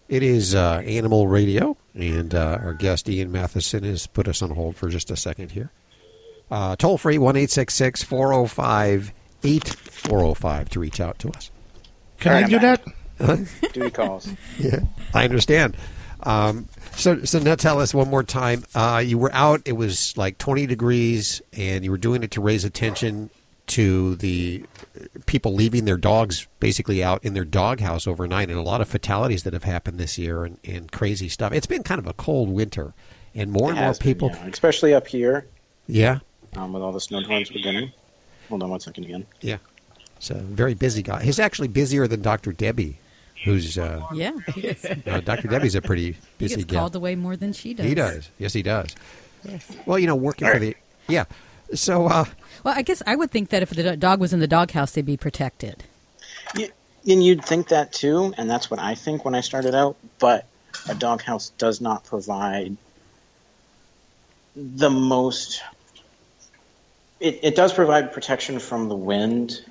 [0.08, 4.50] It is uh, Animal Radio, and uh, our guest Ian Matheson has put us on
[4.50, 5.70] hold for just a second here.
[6.50, 10.80] Uh, toll free one eight six six four zero five eight four zero five to
[10.80, 11.50] reach out to us.
[12.20, 12.84] Can I do that?
[13.72, 14.28] Duty calls.
[14.58, 14.80] Yeah,
[15.14, 15.76] I understand.
[16.24, 18.64] Um, so, so now tell us one more time.
[18.74, 19.62] Uh, you were out.
[19.64, 23.30] It was like twenty degrees, and you were doing it to raise attention
[23.72, 24.64] to the
[25.26, 29.42] people leaving their dogs basically out in their doghouse overnight, and a lot of fatalities
[29.44, 31.52] that have happened this year, and, and crazy stuff.
[31.52, 32.92] It's been kind of a cold winter,
[33.34, 34.28] and more It and more has been, people.
[34.30, 35.46] yeah, especially up here
[35.86, 36.18] Yeah,
[36.56, 37.92] um, with all the snowstorms beginning.
[38.48, 39.26] Hold on one second again.
[39.40, 39.58] yeah.
[40.16, 41.22] It's a very busy guy.
[41.24, 42.52] He's actually busier than Dr.
[42.52, 42.98] Debbie,
[43.44, 44.68] who's uh, Yeah, he
[45.10, 45.48] uh, Dr.
[45.48, 46.80] Debbie's a pretty he busy gets gal.
[46.82, 47.86] called away more than she does.
[47.86, 48.30] He does.
[48.38, 48.94] Yes, he does.
[49.44, 49.66] Yes.
[49.86, 50.76] Well, you know, working for the
[51.08, 51.24] yeah.
[51.74, 52.26] So uh,
[52.64, 55.04] Well, I guess I would think that if the dog was in the doghouse, they'd
[55.04, 55.84] be protected.
[57.04, 59.96] And you'd think that too, and that's what I think when I started out.
[60.20, 60.46] But
[60.88, 62.76] a doghouse does not provide
[64.54, 65.62] the most.
[67.18, 69.64] It, it does provide protection from the wind,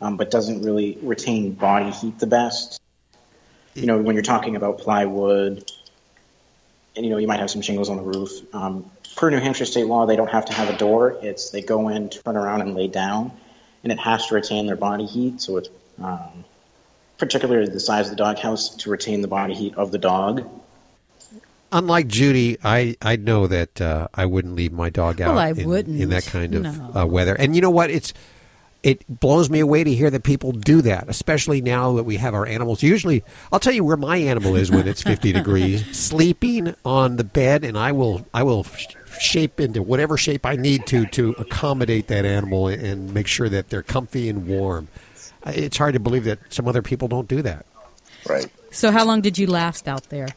[0.00, 2.80] um, but doesn't really retain body heat the best.
[3.74, 5.70] You know, when you're talking about plywood,
[6.96, 8.30] and you know you might have some shingles on the roof.
[8.52, 11.16] Um, per New Hampshire state law, they don't have to have a door.
[11.22, 13.32] It's they go in, turn around, and lay down,
[13.82, 15.40] and it has to retain their body heat.
[15.40, 15.68] So it's
[16.02, 16.44] um,
[17.18, 20.46] particularly the size of the doghouse to retain the body heat of the dog.
[21.72, 25.50] unlike Judy, I I know that uh, I wouldn't leave my dog out Well, I
[25.50, 26.00] in, wouldn't.
[26.00, 27.00] in that kind of No.
[27.02, 27.34] uh, weather.
[27.34, 27.90] And you know what?
[27.90, 28.12] It's
[28.82, 32.34] it blows me away to hear that people do that, especially now that we have
[32.34, 32.84] our animals.
[32.84, 37.24] Usually, I'll tell you where my animal is when it's 50 degrees, sleeping on the
[37.24, 38.86] bed, and I will I will sh-
[39.20, 43.68] shape into whatever shape I need to to accommodate that animal and make sure that
[43.68, 44.88] they're comfy and warm.
[45.46, 47.66] It's hard to believe that some other people don't do that.
[48.28, 48.48] Right.
[48.70, 50.28] So, how long did you last out there?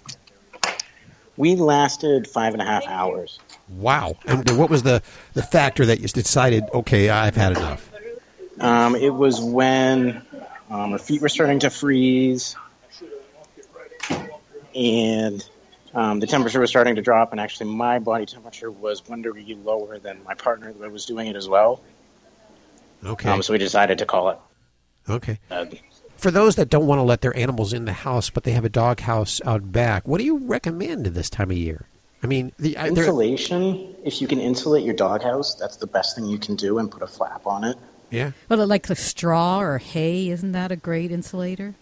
[1.36, 3.40] We lasted five and a half hours.
[3.70, 4.18] Wow!
[4.26, 5.02] And what was the
[5.34, 6.66] the factor that you decided?
[6.74, 7.90] Okay, I've had enough.
[8.60, 10.22] Um, it was when
[10.70, 12.56] um, her feet were starting to freeze,
[14.76, 15.48] and
[15.94, 17.32] um, the temperature was starting to drop.
[17.32, 21.28] And actually, my body temperature was one degree lower than my partner that was doing
[21.28, 21.82] it as well.
[23.04, 23.30] Okay.
[23.30, 24.38] Um, so we decided to call it.
[25.10, 25.40] Okay.
[25.50, 25.66] Uh,
[26.18, 28.66] For those that don't want to let their animals in the house, but they have
[28.66, 31.86] a dog house out back, what do you recommend this time of year?
[32.22, 33.96] I mean, the I, insulation.
[34.04, 37.02] If you can insulate your doghouse, that's the best thing you can do, and put
[37.02, 37.78] a flap on it.
[38.12, 38.32] yeah.
[38.50, 41.76] Well, like the straw or hay, isn't that a great insulator?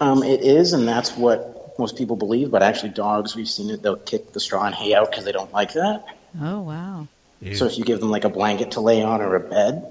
[0.00, 2.50] Um, it is, and that's what most people believe.
[2.50, 3.82] But actually, dogs, we've seen it.
[3.82, 6.04] They'll kick the straw and hay out because they don't like that.
[6.40, 7.08] Oh, wow.
[7.54, 9.84] So if you give them like a blanket to lay on or a bed,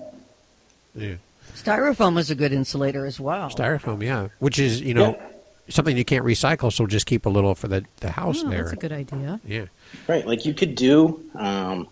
[0.95, 1.15] Yeah.
[1.55, 3.49] Styrofoam is a good insulator as well.
[3.49, 5.17] Styrofoam, yeah, which is you know
[5.69, 8.63] something you can't recycle, so just keep a little for the the house Oh, there.
[8.63, 9.39] that's a good idea.
[9.45, 9.65] Yeah.
[10.07, 10.25] right?
[10.25, 11.87] Like you could do um,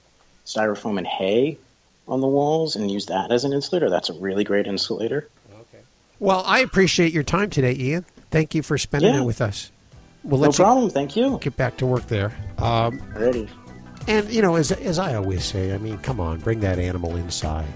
[0.47, 1.60] styrofoam and hay
[2.08, 3.89] on the walls and use that as an insulator.
[3.91, 5.30] That's a really great insulator.
[5.54, 5.84] Okay.
[6.19, 8.06] Well, I appreciate your time today, Ian.
[8.32, 9.21] Thank you for spending Yeah.
[9.21, 9.69] it with us.
[10.24, 10.90] We'll No let you problem.
[10.90, 11.38] Thank you.
[11.42, 12.32] get back to work there.
[12.58, 13.50] Um, Ready.
[14.08, 17.16] And you know, as as I always say, I mean, come on, bring that animal
[17.16, 17.68] inside.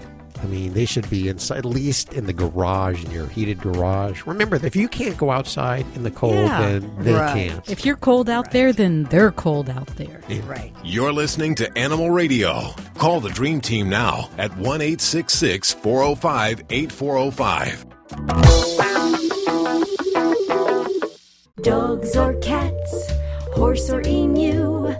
[0.42, 4.22] I mean, they should be inside, at least in the garage, in your heated garage.
[4.26, 6.60] Remember, if you can't go outside in the cold, Yeah.
[6.60, 7.48] then they Right.
[7.50, 7.70] can't.
[7.70, 10.20] If you're cold out there, then they're cold out there.
[10.46, 10.72] Right.
[10.84, 12.74] You're listening to Animal Radio.
[12.98, 17.86] Call the Dream Team now at 1 866 405 8405.
[21.62, 23.10] Dogs or cats,
[23.54, 24.94] horse or emu.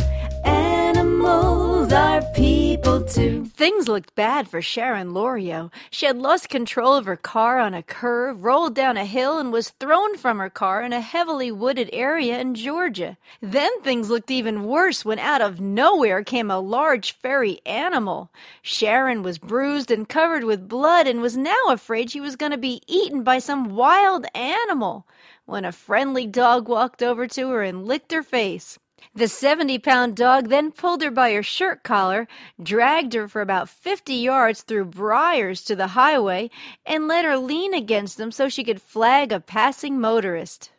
[0.44, 3.44] Animals are people too.
[3.44, 5.70] Things looked bad for Sharon Lorio.
[5.90, 9.52] She had lost control of her car on a curve, rolled down a hill, and
[9.52, 13.18] was thrown from her car in a heavily wooded area in Georgia.
[13.42, 18.30] Then things looked even worse when out of nowhere came a large furry animal.
[18.62, 22.58] Sharon was bruised and covered with blood and was now afraid she was going to
[22.58, 25.06] be eaten by some wild animal
[25.46, 28.78] when a friendly dog walked over to her and licked her face.
[29.14, 32.28] The 70 pound dog then pulled her by her shirt collar,
[32.62, 36.50] dragged her for about 50 yards through briars to the highway,
[36.84, 40.70] and let her lean against them so she could flag a passing motorist.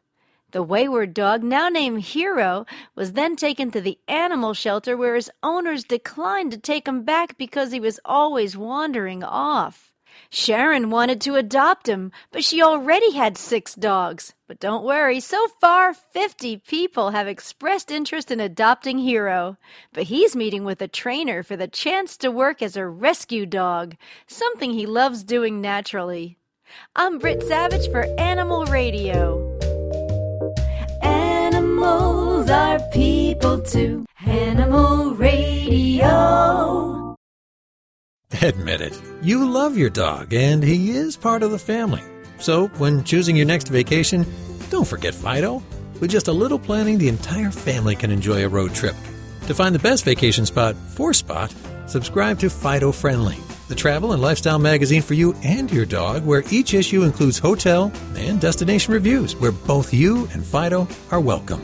[0.52, 5.30] The wayward dog, now named Hero, was then taken to the animal shelter where his
[5.44, 9.94] owners declined to take him back because he was always wandering off.
[10.30, 14.34] Sharon wanted to adopt him, but she already had six dogs.
[14.48, 19.58] But don't worry, so far 50 people have expressed interest in adopting Hero.
[19.94, 23.96] But he's meeting with a trainer for the chance to work as a rescue dog,
[24.26, 26.38] something he loves doing naturally.
[26.96, 29.58] I'm Britt Savage for Animal Radio.
[31.02, 34.06] Animals are people too.
[34.26, 36.97] Animal Radio.
[38.42, 39.02] Admit it.
[39.22, 42.04] You love your dog, and he is part of the family.
[42.40, 44.26] So, when choosing your next vacation,
[44.70, 45.63] don't forget Fido.
[46.00, 48.96] With just a little planning, the entire family can enjoy a road trip.
[49.48, 51.54] To find the best vacation spot for Spot,
[51.88, 53.38] subscribe to Fido Friendly,
[53.70, 57.92] the travel and lifestyle magazine for you and your dog, where each issue includes hotel
[58.16, 61.62] and destination reviews, where both you and Fido are welcome.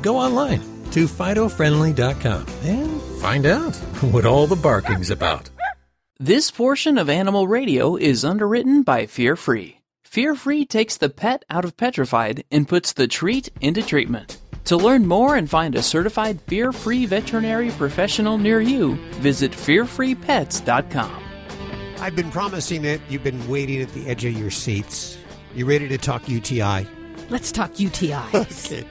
[0.00, 0.60] Go online
[0.92, 3.74] to FidoFriendly.com and find out
[4.12, 5.50] what all the barking's about.
[6.20, 9.80] This portion of Animal Radio is underwritten by Fear Free.
[10.04, 14.38] Fear Free takes the pet out of petrified and puts the treat into treatment.
[14.66, 21.24] To learn more and find a certified fear free veterinary professional near you, visit fearfreepets.com.
[21.98, 23.00] I've been promising it.
[23.08, 25.18] You've been waiting at the edge of your seats.
[25.52, 26.86] You ready to talk UTI?
[27.28, 28.72] Let's talk UTIs.
[28.72, 28.86] okay.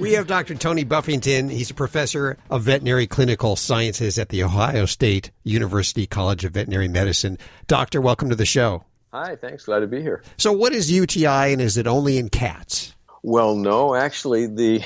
[0.00, 0.54] We have Dr.
[0.54, 1.50] Tony Buffington.
[1.50, 6.88] He's a professor of veterinary clinical sciences at the Ohio State University College of Veterinary
[6.88, 7.36] Medicine.
[7.66, 8.82] Doctor, welcome to the show.
[9.12, 9.66] Hi, thanks.
[9.66, 10.22] Glad to be here.
[10.38, 12.94] So, what is UTI and is it only in cats?
[13.22, 14.82] Well, no, actually, the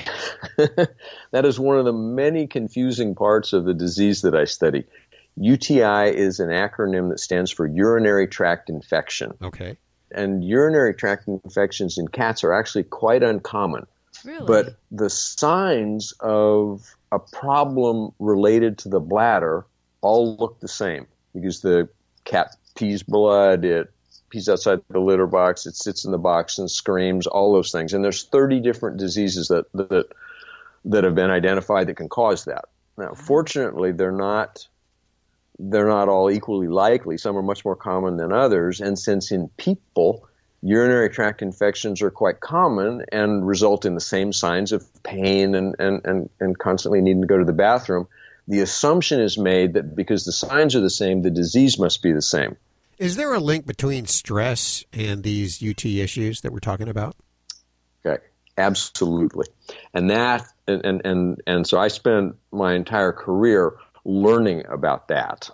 [1.31, 4.85] that is one of the many confusing parts of the disease that I study.
[5.37, 9.35] UTI is an acronym that stands for urinary tract infection.
[9.41, 9.77] Okay.
[10.11, 13.87] And urinary tract infections in cats are actually quite uncommon.
[14.25, 14.47] Really?
[14.47, 19.67] But the signs of a problem related to the bladder
[20.01, 21.89] all look the same because the
[22.25, 23.93] cat pees blood, it
[24.31, 27.93] pees outside the litter box, it sits in the box and screams, all those things.
[27.93, 30.07] And there's 30 different diseases that that
[30.87, 32.67] that have been identified that can cause that.
[32.99, 33.23] Now, mm-hmm.
[33.25, 34.67] fortunately, they're not
[35.59, 37.17] they're not all equally likely.
[37.17, 38.81] Some are much more common than others.
[38.81, 40.29] And since in people
[40.65, 45.77] urinary tract infections are quite common and result in the same signs of pain and,
[45.79, 48.09] and, and, and constantly needing to go to the bathroom.
[48.49, 52.13] The assumption is made that because the signs are the same, the disease must be
[52.13, 52.57] the same.
[52.99, 57.15] Is there a link between stress and these UT issues that we're talking about?
[58.07, 58.23] Okay,
[58.57, 59.47] absolutely.
[59.93, 63.75] And that, and, and, and, and so I spent my entire career
[64.07, 65.51] learning about that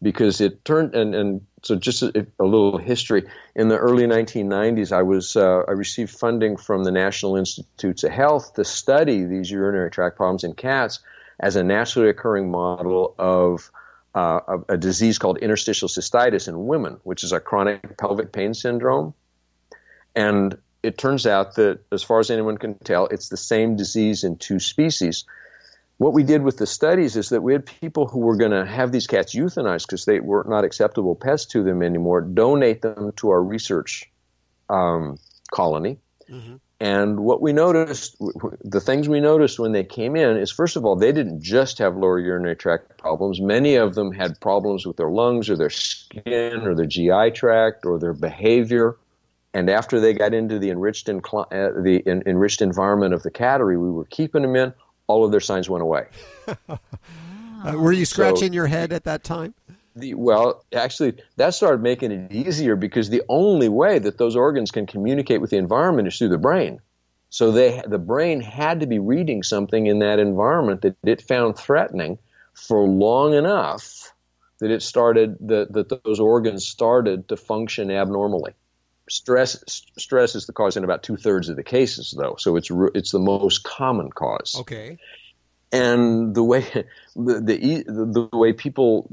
[0.00, 3.24] because it turned, and, and so just a, a, little history.
[3.54, 8.10] In the early 1990s, I was uh, I received funding from the National Institutes of
[8.10, 11.00] Health to study these urinary tract problems in cats
[11.38, 13.70] as a naturally occurring model of
[14.14, 18.54] uh, a, a disease called interstitial cystitis in women, which is a chronic pelvic pain
[18.54, 19.14] syndrome.
[20.14, 24.24] And it turns out that, as far as anyone can tell, it's the same disease
[24.24, 25.24] in two species
[26.02, 28.66] what we did with the studies is that we had people who were going to
[28.66, 33.12] have these cats euthanized because they were not acceptable pets to them anymore, donate them
[33.16, 34.10] to our research
[34.68, 35.16] um,
[35.52, 35.98] colony.
[36.28, 36.56] Mm-hmm.
[36.80, 38.16] And what we noticed,
[38.64, 41.78] the things we noticed when they came in is first of all, they didn't just
[41.78, 43.40] have lower urinary tract problems.
[43.40, 47.86] Many of them had problems with their lungs or their skin or their GI tract
[47.86, 48.96] or their behavior.
[49.54, 51.14] And after they got into the enriched, uh,
[51.52, 54.74] the enriched environment of the cattery we were keeping them in,
[55.12, 56.06] all of their signs went away.
[56.68, 56.76] uh,
[57.74, 59.54] were you scratching so, your head at that time?
[59.94, 64.70] The, well, actually, that started making it easier because the only way that those organs
[64.70, 66.80] can communicate with the environment is through the brain.
[67.28, 71.58] So they, the brain had to be reading something in that environment that it found
[71.58, 72.18] threatening
[72.54, 74.12] for long enough
[74.60, 78.52] that it started that, that those organs started to function abnormally.
[79.12, 82.36] Stress stress is the cause in about two thirds of the cases, though.
[82.38, 84.56] So it's it's the most common cause.
[84.60, 84.98] Okay.
[85.70, 86.62] And the way
[87.14, 89.08] the, the the way people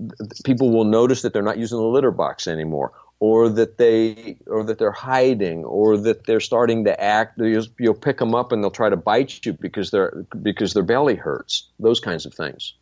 [0.45, 4.63] people will notice that they're not using the litter box anymore, or that they or
[4.63, 7.37] that they're hiding, or that they're starting to act.
[7.37, 10.83] You'll, you'll pick them up and they'll try to bite you because their because their
[10.83, 11.69] belly hurts.
[11.77, 12.73] Those kinds of things.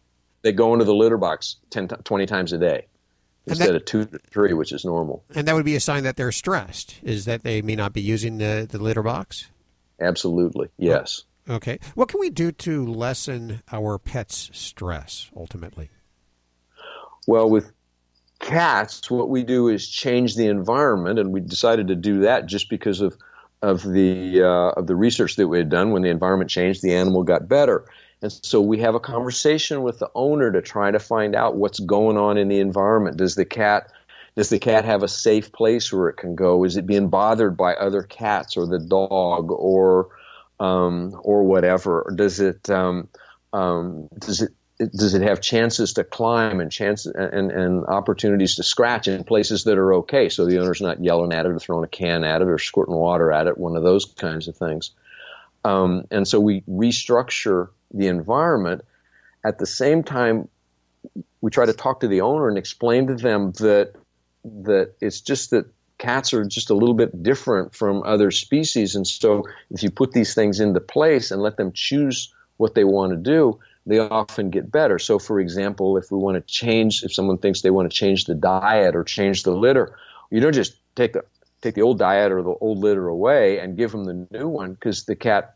[0.44, 2.86] They go into the litter box 10, 20 times a day
[3.48, 5.24] instead of two to three, which is normal.
[5.34, 8.02] And that would be a sign that they're stressed, is that they may not be
[8.02, 9.50] using the, the litter box?
[10.00, 11.24] Absolutely, yes.
[11.50, 11.80] Okay.
[11.96, 15.90] What can we do to lessen our pets' stress ultimately?
[17.26, 17.72] Well, with
[18.40, 22.70] cats, what we do is change the environment, and we decided to do that just
[22.70, 23.18] because of
[23.62, 25.92] of the uh, of the research that we had done.
[25.92, 27.86] When the environment changed, the animal got better,
[28.22, 31.80] and so we have a conversation with the owner to try to find out what's
[31.80, 33.18] going on in the environment.
[33.18, 33.92] Does the cat
[34.36, 36.64] does the cat have a safe place where it can go?
[36.64, 40.10] Is it being bothered by other cats or the dog or
[40.60, 42.12] um, or whatever?
[42.16, 43.08] Does it um,
[43.54, 48.64] um, does it does it have chances to climb and chances and, and opportunities to
[48.64, 50.30] scratch in places that are okay?
[50.30, 52.94] So the owner's not yelling at it or throwing a can at it or squirting
[52.94, 54.92] water at it, one of those kinds of things.
[55.66, 58.84] Um, and so we restructure the environment.
[59.46, 60.48] At the same time,
[61.42, 63.94] we try to talk to the owner and explain to them that
[64.44, 65.66] that it's just that
[65.98, 70.12] cats are just a little bit different from other species, and so if you put
[70.12, 74.50] these things into place and let them choose what they want to do, they often
[74.50, 75.00] get better.
[75.00, 78.26] So, for example, if we want to change, if someone thinks they want to change
[78.26, 79.96] the diet or change the litter,
[80.30, 81.24] you don't just take the
[81.62, 84.74] take the old diet or the old litter away and give them the new one
[84.74, 85.56] because the cat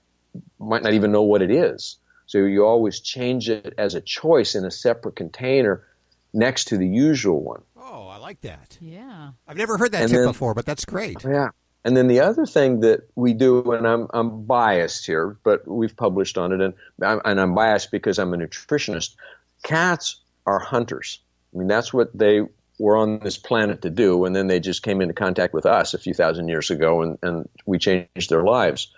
[0.60, 1.98] might not even know what it is.
[2.32, 5.84] So you always change it as a choice in a separate container
[6.34, 7.62] next to the usual one.
[7.76, 8.78] Oh, I like that.
[8.80, 9.32] Yeah.
[9.46, 11.22] I've never heard that And tip then- before, but that's great.
[11.26, 11.50] Yeah.
[11.84, 15.98] And then the other thing that we do, and I'm I'm biased here, but we've
[15.98, 16.74] published on it, and
[17.04, 19.16] I'm, and I'm biased because I'm a nutritionist.
[19.64, 21.20] Cats are hunters.
[21.54, 22.44] I mean, that's what they
[22.80, 25.94] were on this planet to do, and then they just came into contact with us
[25.94, 28.94] a few thousand years ago, and, and we changed their lives.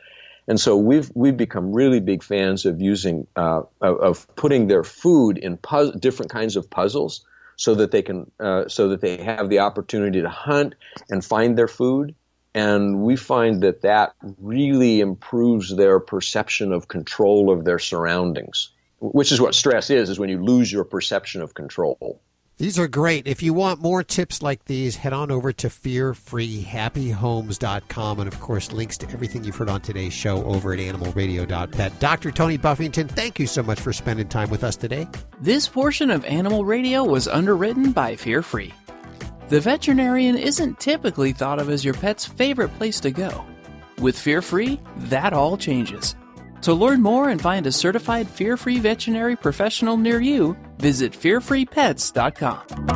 [0.47, 5.37] And so we've we've become really big fans of using uh, of, putting their food
[5.37, 5.57] in
[5.99, 7.25] different kinds of puzzles,
[7.55, 10.75] so that they can uh, so that they have the opportunity to hunt
[11.09, 12.15] and find their food.
[12.55, 18.69] And we find that that really improves their perception of control of their surroundings,
[18.99, 22.21] which is what stress is: is when you lose your perception of control.
[22.57, 23.27] These are great.
[23.27, 28.19] If you want more tips like these, head on over to fearfreehappyhomes.com.
[28.19, 31.99] And of course, links to everything you've heard on today's show over at animalradio.pet.
[31.99, 32.29] Dr.
[32.31, 35.07] Tony Buffington, thank you so much for spending time with us today.
[35.41, 38.71] This portion of Animal Radio was underwritten by Fear Free.
[39.49, 43.43] The veterinarian isn't typically thought of as your pet's favorite place to go.
[43.97, 46.15] With Fear Free, that all changes.
[46.63, 52.93] To learn more and find a certified fear free veterinary professional near you, visit fearfreepets.com.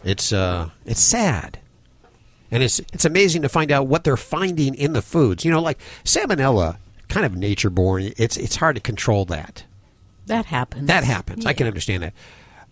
[0.04, 1.60] It's uh it's sad.
[2.50, 5.44] And it's it's amazing to find out what they're finding in the foods.
[5.44, 6.78] You know, like salmonella,
[7.10, 8.14] kind of nature born.
[8.18, 9.64] It's it's hard to control that.
[10.28, 10.88] That happens.
[10.88, 11.46] That happens.
[11.46, 12.14] I can understand that.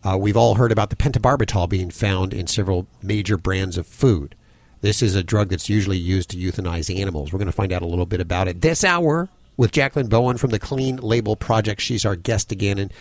[0.03, 4.36] Uh, we've all heard about the pentobarbital being found in several major brands of food.
[4.82, 7.34] This is a drug that's usually used to euthanize animals.
[7.34, 10.38] We're going to find out a little bit about it this hour with Jaclyn Bowen
[10.38, 11.82] from the Clean Label Project.
[11.82, 12.93] She's our guest again, and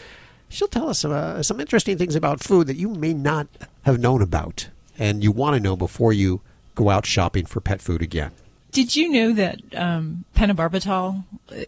[0.48, 3.48] she'll tell us uh, some interesting things about food that you may not
[3.84, 4.68] have known about
[4.98, 6.40] and you want to know before you
[6.74, 8.32] go out shopping for pet food again.
[8.72, 11.22] Did you know that um, pentobarbital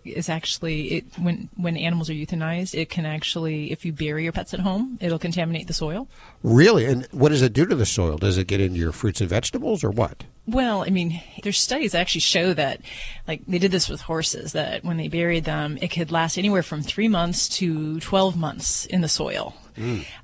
[0.05, 4.33] is actually it, when when animals are euthanized, it can actually, if you bury your
[4.33, 6.09] pets at home, it'll contaminate the soil.
[6.43, 6.85] Really?
[6.85, 8.17] And what does it do to the soil?
[8.17, 10.25] Does it get into your fruits and vegetables or what?
[10.49, 12.81] Well, I mean, there's studies that actually show that,
[13.29, 16.65] like they did this with horses, that when they buried them, it could last anywhere
[16.65, 19.55] from three months to 12 months in the soil.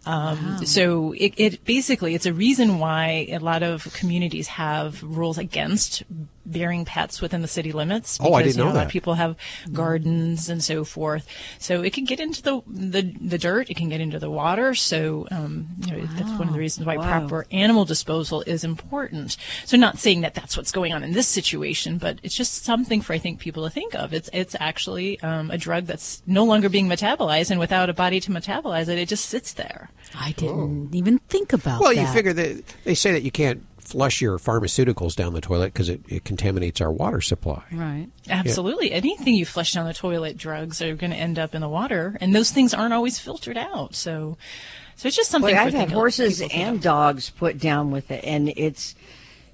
[0.07, 5.39] Um, So it, it basically it's a reason why a lot of communities have rules
[5.39, 6.03] against
[6.45, 8.19] burying pets within the city limits.
[8.21, 8.87] Oh, I because, didn't you know A lot that.
[8.87, 9.37] of people have
[9.73, 11.27] gardens and so forth,
[11.59, 13.71] so it can get into the the, the dirt.
[13.71, 14.75] It can get into the water.
[14.75, 17.21] So um, you know, that's one of the reasons why Wow.
[17.21, 19.37] proper animal disposal is important.
[19.65, 23.01] So not saying that that's what's going on in this situation, but it's just something
[23.01, 24.13] for I think people to think of.
[24.13, 28.21] It's it's actually um, a drug that's no longer being metabolized, and without a body
[28.21, 29.91] to metabolize it, it just sits there.
[30.15, 31.81] I didn't even think about that.
[31.81, 32.01] Well, that.
[32.01, 35.91] you figure that they say that you can't flush your pharmaceuticals down the toilet because
[35.91, 37.63] it, it contaminates our water supply.
[37.71, 38.09] Right.
[38.29, 38.91] Absolutely.
[38.91, 42.17] Anything you flush down the toilet, drugs are going to end up in the water,
[42.21, 43.95] and those things aren't always filtered out.
[43.95, 44.39] So,
[44.97, 45.55] so it's just something.
[45.55, 46.83] Boy, I've had horses people to think and of.
[46.83, 48.95] dogs put down with it, and it's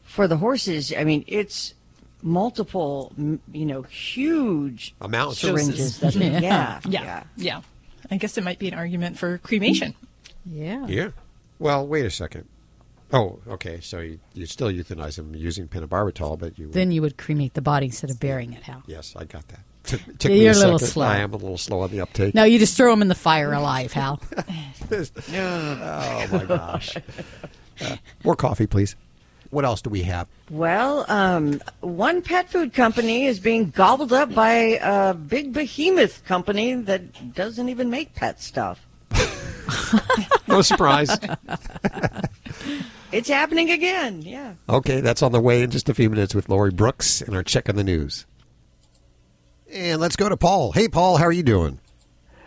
[0.04, 0.92] for the horses.
[0.96, 1.74] I mean, it's
[2.22, 5.38] multiple, you know, huge Amounts.
[5.40, 5.98] syringes.
[5.98, 6.40] That, yeah.
[6.40, 7.60] yeah, yeah, yeah,
[8.10, 9.94] I guess it might be an argument for cremation.
[10.46, 10.86] Yeah.
[10.86, 11.08] Yeah.
[11.58, 12.46] Well, wait a second.
[13.12, 13.80] Oh, okay.
[13.80, 17.62] So you, you still euthanize them using pentobarbital, but you Then you would cremate the
[17.62, 18.82] body instead of burying it, Hal.
[18.86, 19.60] Yes, I got that.
[19.84, 20.92] Took, took you're a a little second.
[20.92, 21.06] slow.
[21.06, 22.34] I am a little slow on the uptake.
[22.34, 24.20] No, you just throw them in the fire alive, Hal.
[24.92, 26.96] oh my gosh.
[27.80, 28.96] Uh, more coffee, please.
[29.48, 30.26] What else do we have?
[30.50, 36.74] Well, um, one pet food company is being gobbled up by a big behemoth company
[36.74, 38.84] that doesn't even make pet stuff.
[40.48, 41.16] No surprise.
[43.28, 44.22] It's happening again.
[44.22, 44.54] Yeah.
[44.70, 47.42] okay, that's on the way in just a few minutes with Lori Brooks and our
[47.42, 48.24] check on the news.
[49.70, 50.72] And let's go to Paul.
[50.72, 51.78] Hey, Paul, how are you doing?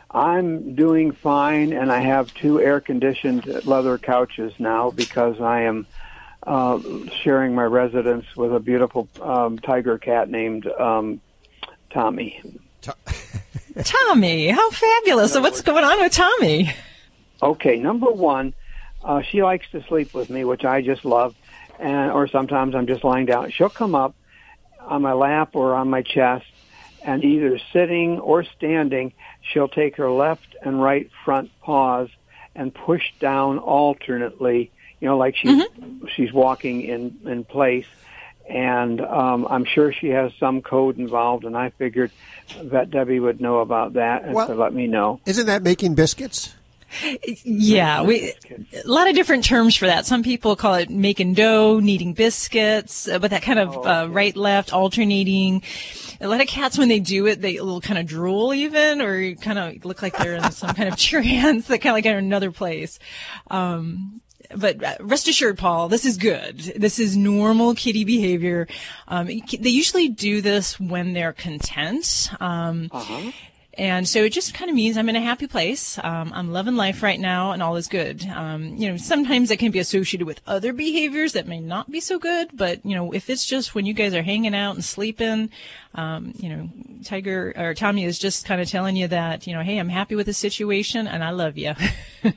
[0.10, 5.86] I'm doing fine, and I have two air conditioned leather couches now because I am
[6.48, 6.80] uh,
[7.22, 11.22] sharing my residence with a beautiful um, tiger cat named um,
[11.92, 12.42] Tommy.
[13.84, 15.34] Tommy, how fabulous!
[15.34, 16.74] So what's going on with Tommy?
[17.44, 18.56] Okay, number one,
[19.04, 21.36] uh, she likes to sleep with me, which I just love,
[21.80, 23.50] and or sometimes I'm just lying down.
[23.52, 24.16] She'll come up
[24.80, 26.46] on my lap or on my chest,
[27.04, 32.10] and either sitting or standing, she'll take her left and right front paws
[32.56, 34.72] and push down alternately.
[35.00, 35.64] You know, like she's
[36.16, 37.88] she's walking in in place.
[38.50, 42.12] And um, I'm sure she has some code involved, and I figured
[42.64, 45.22] that Debbie would know about that and Well- to let me know.
[45.26, 46.54] Isn't that making biscuits?
[47.44, 48.34] Yeah, we
[48.74, 50.06] a lot of different terms for that.
[50.06, 54.36] Some people call it making dough, kneading biscuits, uh, but that kind of uh, right
[54.36, 55.64] left alternating.
[56.20, 59.34] A lot of cats when they do it, they will kind of drool even, or
[59.36, 61.68] kind of look like they're in some kind of trance.
[61.68, 63.00] They kind of like in another place.
[63.50, 64.22] Um,
[64.56, 66.58] but uh, rest assured, Paul, this is good.
[66.60, 68.68] This is normal kitty behavior.
[69.08, 72.30] Um, they usually do this when they're content.
[72.40, 72.90] Um,
[73.76, 75.98] and so it just kind of means I'm in a happy place.
[76.04, 78.26] Um, I'm loving life right now, and all is good.
[78.26, 82.02] Um, you know, sometimes it can be associated with other behaviors that may not be
[82.02, 84.84] so good, but you know, if it's just when you guys are hanging out and
[84.84, 85.50] sleeping,
[85.96, 86.70] um, you know,
[87.06, 90.16] Tiger or Tommy is just kind of telling you that you know, hey, I'm happy
[90.16, 91.74] with the situation and I love you.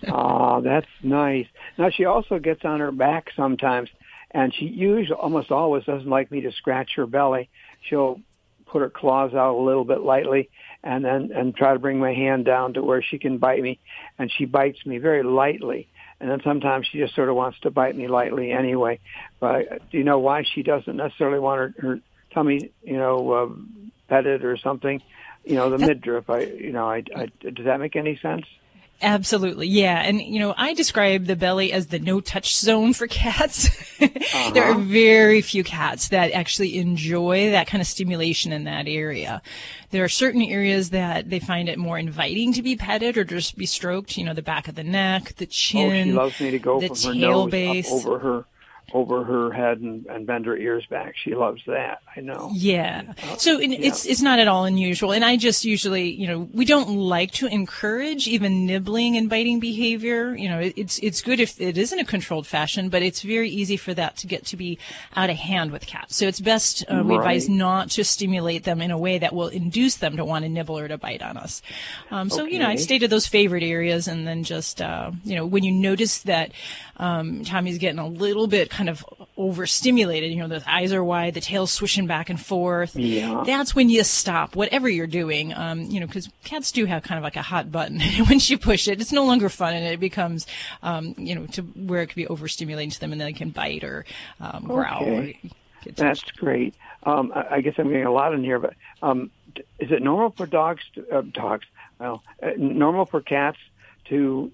[0.09, 1.47] Oh, that's nice.
[1.77, 3.91] Now she also gets on her back sometimes,
[4.31, 7.51] and she usually almost always doesn't like me to scratch her belly.
[7.83, 8.21] She'll
[8.67, 10.49] put her claws out a little bit lightly,
[10.85, 13.81] and then and try to bring my hand down to where she can bite me,
[14.19, 15.89] and she bites me very lightly.
[16.21, 19.01] And then sometimes she just sort of wants to bite me lightly anyway.
[19.41, 22.01] But do you know why she doesn't necessarily want her, her
[22.33, 25.03] tummy, you know, um, petted or something?
[25.45, 26.31] You know, the midriff.
[26.31, 28.47] I, you know, I, I, does that make any sense?
[29.03, 30.01] Absolutely, yeah.
[30.03, 33.69] And you know, I describe the belly as the no touch zone for cats.
[33.99, 34.81] there are uh-huh.
[34.81, 39.43] very few cats that actually enjoy that kind of stimulation in that area.
[39.91, 43.57] There are certain areas that they find it more inviting to be petted or just
[43.57, 46.51] be stroked, you know, the back of the neck, the Oh, chin, she loves me
[46.51, 47.93] to go the from her tail nose base.
[47.93, 48.45] over her
[48.93, 51.15] over her head and, and bend her ears back.
[51.17, 52.01] She loves that.
[52.17, 52.51] I know.
[52.53, 53.13] Yeah.
[53.39, 56.65] So and it's it's not at all unusual, and I just usually, you know, we
[56.65, 60.37] don't like to encourage even nibbling and biting behavior.
[60.37, 63.23] You know, it, it's it's good if it is in a controlled fashion, but it's
[63.23, 64.79] very easy for that to get to be
[65.17, 66.17] out of hand with cats.
[66.17, 69.49] So it's best uh, we advise not to stimulate them in a way that will
[69.49, 71.63] induce them to want to nibble or to bite on us.
[72.11, 72.83] Um, so you know, I Okay.
[72.83, 76.53] stated those favorite areas, and then just uh, you know, when you notice that
[76.97, 79.05] um, Tommy's getting a little bit kind of
[79.37, 82.97] overstimulated, you know, the eyes are wide, the tail's swishing back and forth.
[82.97, 83.45] Yeah.
[83.47, 85.55] That's when you stop whatever you're doing.
[85.55, 88.01] Um, you know, because cats do have kind of like a hot button.
[88.29, 90.47] Once you push it, it's no longer fun, and it becomes,
[90.83, 93.51] um, you know, to where it could be overstimulating to them, and then they can
[93.51, 94.05] bite or
[94.41, 95.05] um, growl.
[95.05, 95.33] Or,
[95.87, 95.93] Okay.
[95.97, 96.75] That's great.
[97.03, 99.31] Um, I, I guess I'm getting a lot in here, but um,
[99.79, 101.67] is it normal for dogs, to, uh, dogs?
[101.99, 103.59] Well, uh, normal for cats
[104.07, 104.53] to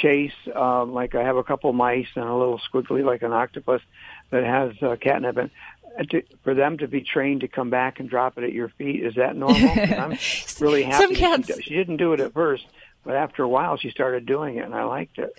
[0.00, 0.32] chase.
[0.54, 3.82] Um, like I have a couple mice and a little squiggly like an octopus
[4.30, 5.36] that has uh, catnip.
[5.36, 5.50] And
[5.96, 8.68] and to, for them to be trained to come back and drop it at your
[8.68, 9.68] feet is that normal?
[9.70, 10.18] I'm
[10.60, 11.04] really happy.
[11.06, 12.64] Some cats- She, she didn't do it at first,
[13.04, 15.36] but after a while she started doing it, and I liked it.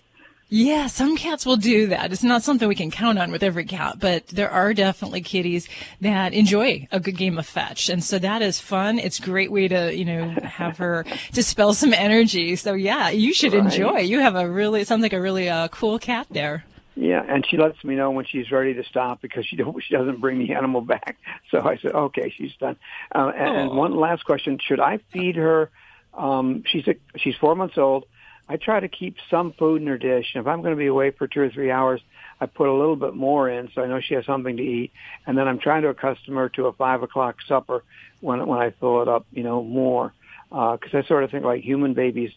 [0.52, 2.12] Yeah, some cats will do that.
[2.12, 5.70] It's not something we can count on with every cat, but there are definitely kitties
[6.02, 7.88] that enjoy a good game of fetch.
[7.88, 8.98] And so that is fun.
[8.98, 12.56] It's a great way to, you know, have her dispel some energy.
[12.56, 13.64] So yeah, you should Right.
[13.64, 14.00] enjoy.
[14.00, 16.64] You have a really, it sounds like a really uh, cool cat there.
[16.96, 19.94] Yeah, and she lets me know when she's ready to stop because she don't, she
[19.94, 21.18] doesn't bring the animal back.
[21.52, 22.76] So I said, okay, she's done.
[23.14, 25.70] Uh, and, and one last question: Should I feed her?
[26.14, 28.06] Um, she's a, she's four months old.
[28.50, 30.32] I try to keep some food in her dish.
[30.34, 32.02] and If I'm going to be away for two or three hours,
[32.42, 34.92] I put a little bit more in so I know she has something to eat.
[35.28, 37.84] And then I'm trying to accustom her to a five o'clock supper
[38.22, 40.14] when when I fill it up, you know, more.
[40.50, 42.32] Because I sort of think like human babies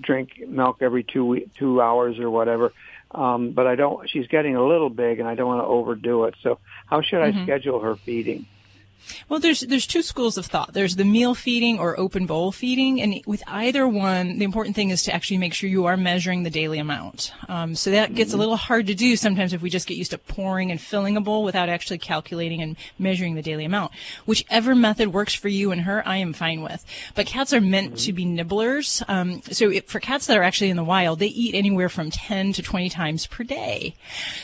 [0.00, 2.72] drink milk every two two hours or whatever.
[3.12, 4.10] Um, but I don't.
[4.10, 6.34] She's getting a little big, and I don't want to overdo it.
[6.42, 7.42] So, how should I Mhm.
[7.44, 8.46] schedule her feeding?
[9.28, 10.72] Well, there's there's two schools of thought.
[10.72, 14.90] There's the meal feeding or open bowl feeding, and with either one, the important thing
[14.90, 17.32] is to actually make sure you are measuring the daily amount.
[17.48, 20.10] Um, so that gets a little hard to do sometimes if we just get used
[20.12, 23.92] to pouring and filling a bowl without actually calculating and measuring the daily amount.
[24.24, 26.84] Whichever method works for you and her, I am fine with.
[27.14, 29.02] But cats are meant to be nibblers.
[29.08, 32.10] Um, so it, for cats that are actually in the wild, they eat anywhere from
[32.10, 33.94] 10 to 20 times per day.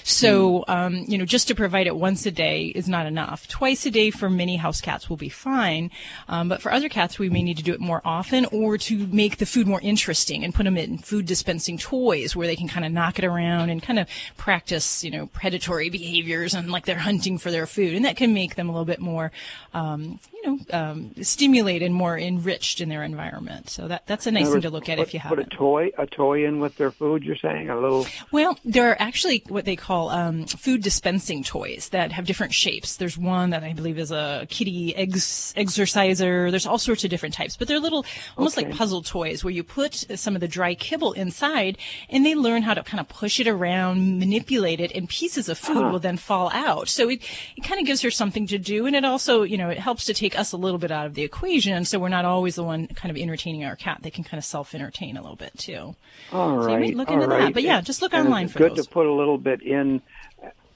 [0.02, 3.48] So, um, you know, just to provide it once a day is not enough.
[3.48, 5.90] Twice a day for many house cats will be fine.
[6.28, 9.07] Um, but for other cats, we may need to do it more often or to
[9.09, 12.68] make the food more interesting and put them in food dispensing toys where they can
[12.68, 16.86] kind of knock it around and kind of practice, you know, predatory behaviors and like
[16.86, 17.94] they're hunting for their food.
[17.94, 19.32] And that can make them a little bit more,
[19.74, 23.70] um, you know, um, stimulated and more enriched in their environment.
[23.70, 25.53] So that, that's a nice thing to look at put, if you haven't.
[25.53, 27.22] a toy a toy in with their food.
[27.22, 28.07] You're saying a little.
[28.30, 32.97] Well, there are actually what they call um, food dispensing toys that have different shapes.
[32.97, 36.51] There's one that I believe is a kitty ex- exerciser.
[36.51, 38.05] There's all sorts of different types, but they're little,
[38.36, 41.78] almost like puzzle toys where you put some of the dry kibble inside
[42.09, 45.59] and they learn how to kind of push it around, manipulate it, and pieces of
[45.59, 45.90] food Huh.
[45.90, 46.88] will then fall out.
[46.88, 47.22] So it,
[47.57, 50.05] it kind of gives her something to do, and it also, you know, it helps
[50.07, 52.62] to take us a little bit out of the equation so we're not always the
[52.64, 53.99] one kind of entertaining our cat.
[54.03, 55.95] They can kind of self entertain a little bit too.
[56.33, 56.64] All right.
[56.64, 57.55] So you might look into that.
[57.55, 58.87] But yeah, just look And online it's for good those.
[58.87, 60.03] to put a little bit in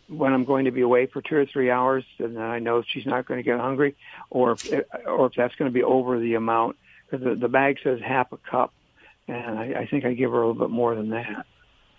[0.08, 2.82] when I'm going to be away for two or three hours, and then I know
[2.86, 3.96] she's not going to get hungry,
[4.30, 4.70] or if,
[5.04, 6.76] or if that's going to be over the amount
[7.10, 8.72] because the, the bag says half a cup,
[9.26, 11.46] and I, I think I give her a little bit more than that.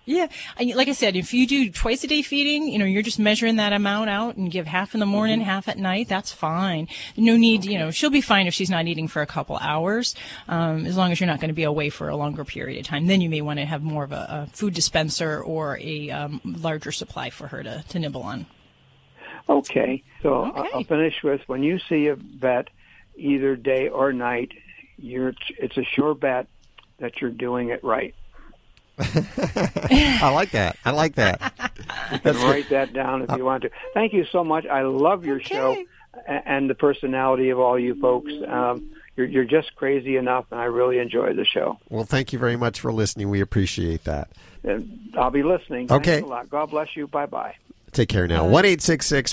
[0.10, 0.28] Yeah,
[0.58, 3.20] I- like I said, if you do twice a day feeding, you know, you're just
[3.20, 6.08] measuring that amount out and give half in the morning, half at night.
[6.08, 6.88] That's fine.
[7.18, 10.16] No need, you know, she'll be fine if she's not eating for a couple hours,
[10.48, 12.86] um, as long as you're not going to be away for a longer period of
[12.86, 13.08] time.
[13.08, 16.40] Then you may want to have more of a, a food dispenser or a um,
[16.46, 18.46] larger supply for her to, to nibble on.
[19.50, 22.70] Okay, so I- I'll finish with when you see a vet,
[23.18, 24.52] either day or night,
[24.98, 26.48] you're it's a sure bet
[27.00, 28.16] that you're doing it right.
[29.00, 30.78] I like that.
[30.84, 31.72] I like that.
[32.12, 33.70] You can write that down if you want to.
[33.94, 34.66] Thank you so much.
[34.66, 35.76] I love your show
[36.28, 38.32] a- and the personality of all you folks.
[38.48, 41.80] Um, you're, you're just crazy enough, and I really enjoy the show.
[41.90, 43.30] Well, thank you very much for listening.
[43.30, 44.30] We appreciate that.
[44.64, 45.92] And I'll be listening.
[45.92, 46.22] Okay.
[46.22, 46.50] a lot.
[46.50, 47.08] God bless you.
[47.08, 47.56] Bye bye.
[47.98, 48.46] Take care now.
[48.46, 48.64] 1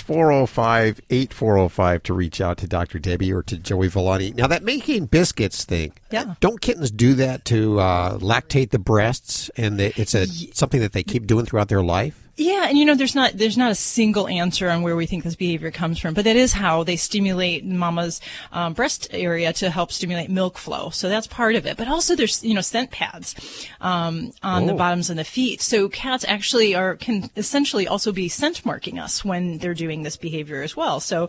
[0.00, 2.98] 405 8405 to reach out to Dr.
[2.98, 4.30] Debbie or to Joey Villani.
[4.30, 6.36] Now, that making biscuits thing, Yeah.
[6.40, 9.50] don't kittens do that to uh, lactate the breasts?
[9.58, 12.23] And it's a something that they keep doing throughout their life?
[12.36, 15.22] Yeah, and you know, there's not there's not a single answer on where we think
[15.22, 18.20] this behavior comes from, but that is how they stimulate mama's
[18.52, 20.90] um, breast area to help stimulate milk flow.
[20.90, 21.76] So that's part of it.
[21.76, 23.34] But also, there's you know scent pads
[23.80, 24.76] um, on the Oh.
[24.76, 25.60] bottoms and the feet.
[25.62, 30.16] So cats actually are can essentially also be scent marking us when they're doing this
[30.16, 30.98] behavior as well.
[30.98, 31.28] So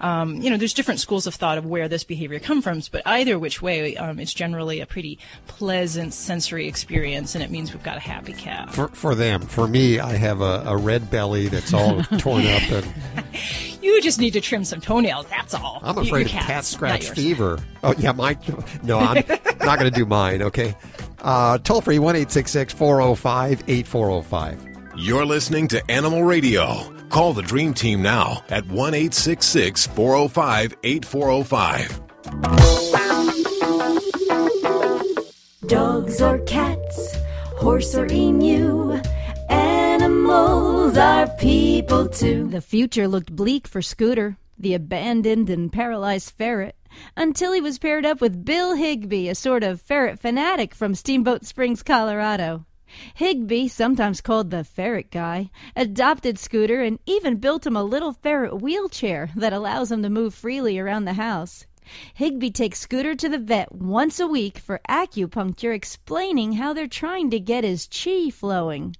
[0.00, 3.02] um, you know, there's different schools of thought of where this behavior comes from, but
[3.06, 7.82] either which way, um, it's generally a pretty pleasant sensory experience, and it means we've
[7.82, 8.72] got a happy cat.
[8.72, 9.42] For, for them.
[9.42, 12.86] For me, I have a, a red belly that's all torn up, and
[13.82, 15.26] You just need to trim some toenails.
[15.26, 15.80] That's all.
[15.82, 17.58] I'm afraid your of cat scratch fever.
[17.84, 18.36] Oh, yeah, my.
[18.82, 19.24] No, I'm
[19.60, 20.74] not going to do mine, okay?
[21.22, 24.66] Uh, toll free 1 405 8405.
[24.96, 26.92] You're listening to Animal Radio.
[27.10, 32.00] Call the Dream Team now at 1 405 8405.
[35.66, 37.16] Dogs or cats,
[37.56, 39.00] horse or emu,
[39.96, 42.48] animals are people too.
[42.48, 46.76] The future looked bleak for Scooter, the abandoned and paralyzed ferret.
[47.16, 51.46] until he was paired up with Bill Higby, a sort of ferret fanatic from Steamboat
[51.46, 52.66] Springs, Colorado.
[53.14, 58.60] Higby, sometimes called the ferret guy, adopted Scooter and even built him a little ferret
[58.60, 61.64] wheelchair that allows him to move freely around the house.
[62.14, 67.30] Higby takes Scooter to the vet once a week for acupuncture, explaining how they're trying
[67.30, 68.94] to get his chi flowing.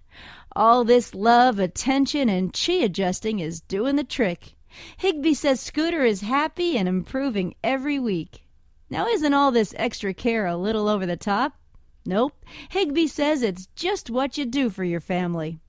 [0.57, 4.54] All this love, attention, and chi adjusting is doing the trick.
[4.96, 8.46] Higby says Scooter is happy and improving every week.
[8.88, 11.59] Now, isn't all this extra care a little over the top?
[12.07, 12.42] Nope.
[12.70, 15.61] Higby says it's just what you do for your family.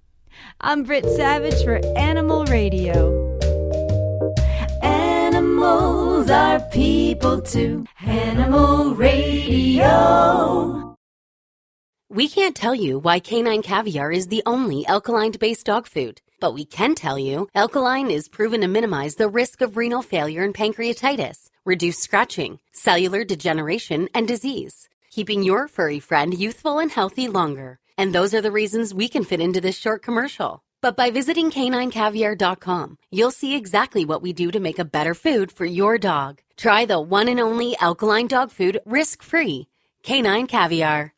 [0.62, 3.38] I'm Britt Savage for Animal Radio.
[4.82, 7.86] Animals are people too.
[8.06, 10.68] Animal Radio.
[12.10, 16.54] We can't tell you why canine caviar is the only alkaline based dog food, but
[16.54, 20.54] we can tell you alkaline is proven to minimize the risk of renal failure and
[20.54, 27.78] pancreatitis, reduce scratching, cellular degeneration, and disease, keeping your furry friend youthful and healthy longer.
[27.98, 30.64] And those are the reasons we can fit into this short commercial.
[30.80, 35.52] But by visiting caninecaviar.com, you'll see exactly what we do to make a better food
[35.52, 36.40] for your dog.
[36.56, 39.68] Try the one and only alkaline dog food risk free.
[40.04, 41.14] Canine Caviar.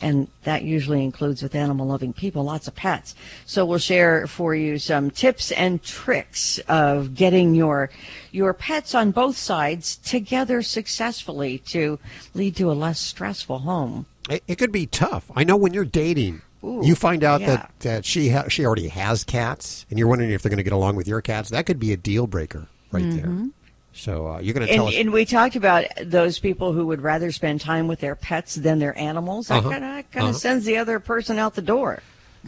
[0.01, 3.15] And that usually includes with animal loving people, lots of pets.
[3.47, 7.89] So we'll share for you some tips and tricks of getting your
[8.31, 11.97] your pets on both sides together successfully to
[12.35, 14.05] lead to a less stressful home.
[14.29, 15.31] It, it could be tough.
[15.35, 17.47] I know when you're dating, Ooh, you find out yeah.
[17.47, 20.63] that, that she ha- she already has cats, and you're wondering if they're going to
[20.63, 21.49] get along with your cats.
[21.49, 23.25] That could be a deal breaker right there.
[23.25, 23.51] Mhm.
[23.95, 24.99] So uh, you're going to tell And, us.
[25.01, 28.79] and we talked about those people who would rather spend time with their pets than
[28.79, 29.49] their animals.
[29.49, 29.69] That Uh-huh.
[29.69, 30.33] kind of kind of Uh-huh.
[30.33, 32.01] sends the other person out the door,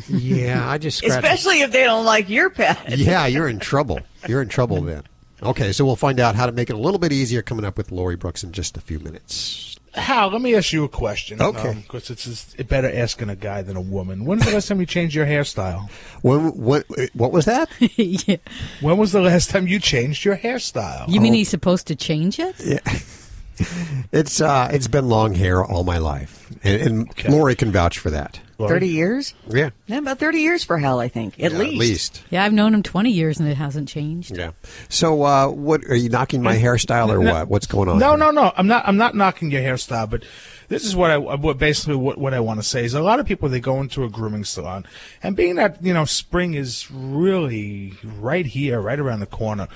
[0.09, 2.79] yeah, I just especially if they don't like your pet.
[2.97, 3.99] yeah, you're in trouble.
[4.27, 5.03] You're in trouble then.
[5.43, 7.77] Okay, so we'll find out how to make it a little bit easier coming up
[7.77, 9.74] with Lori Brooks in just a few minutes.
[9.95, 11.41] Hal, let me ask you a question.
[11.41, 11.69] Okay.
[11.69, 14.25] Um, because it's, it's better asking a guy than a woman.
[14.25, 15.89] When's the last time you changed your hairstyle?
[16.21, 17.69] When, what, what was that?
[17.79, 18.37] yeah.
[18.81, 21.07] When was the last time you changed your hairstyle?
[21.07, 21.37] You mean oh.
[21.37, 22.55] he's supposed to change it?
[22.59, 22.79] Yeah.
[24.11, 28.09] It's uh, it's been long hair all my life, and, and Lori can vouch for
[28.11, 28.39] that.
[28.57, 29.33] Thirty years?
[29.49, 31.73] Yeah, Yeah, about thirty years for Hal, I think, at Yeah, least.
[31.73, 32.23] At least.
[32.29, 34.37] Yeah, I've known him 20 years and it hasn't changed.
[34.37, 34.51] Yeah.
[34.87, 37.33] So, uh, what are you knocking my hairstyle or No.
[37.33, 37.47] what?
[37.49, 37.99] What's going on?
[37.99, 38.17] No, here?
[38.19, 38.53] no, no.
[38.55, 38.87] I'm not.
[38.87, 40.23] I'm not knocking your hairstyle, but
[40.67, 43.19] this is what I what basically what, what I want to say is a lot
[43.19, 44.85] of people they go into a grooming salon,
[45.21, 49.67] and being that you know spring is really right here, right around the corner.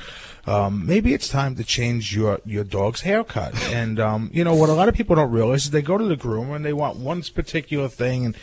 [0.48, 3.54] Um, maybe it's time to change your your dog's haircut.
[3.80, 6.04] And um, you know what a lot of people don't realize is they go to
[6.04, 8.36] the groomer and they want one particular thing and.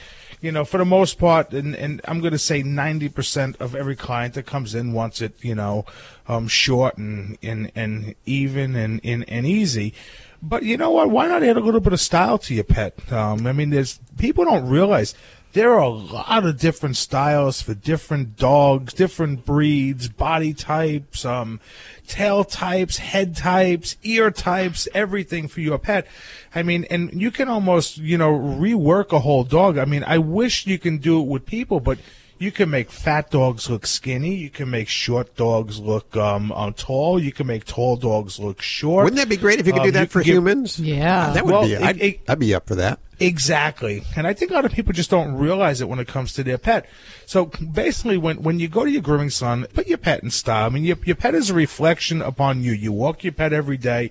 [0.42, 3.96] You know, for the most part, and, and I'm going to say 90% of every
[3.96, 5.86] client that comes in wants it, you know,
[6.28, 9.94] um, short and, and, and even and, and, and easy.
[10.42, 11.10] But you know what?
[11.10, 13.12] Why not add a little bit of style to your pet?
[13.12, 15.14] Um, I mean, there's people don't realize
[15.56, 21.60] there are a lot of different styles for different dogs, different breeds, body types, um,
[22.06, 26.06] tail types, head types, ear types, everything for your pet.
[26.54, 29.78] I mean, and you can almost, you know, rework a whole dog.
[29.78, 31.98] I mean, I wish you can do it with people, but
[32.38, 34.34] you can make fat dogs look skinny.
[34.34, 37.18] You can make short dogs look um, um tall.
[37.20, 39.04] You can make tall dogs look short.
[39.04, 40.78] Wouldn't that be great if you could do Um, that for can give- humans?
[40.80, 41.32] Yeah.
[41.32, 41.72] That would Well, be.
[41.74, 42.98] it- I'd, it- I'd be up for that.
[43.18, 44.02] Exactly.
[44.14, 46.42] And I think a lot of people just don't realize it when it comes to
[46.44, 46.86] their pet.
[47.24, 50.66] So basically, when, when you go to your grooming salon, put your pet in style.
[50.66, 52.72] I mean, your, your pet is a reflection upon you.
[52.72, 54.10] You walk your pet every day.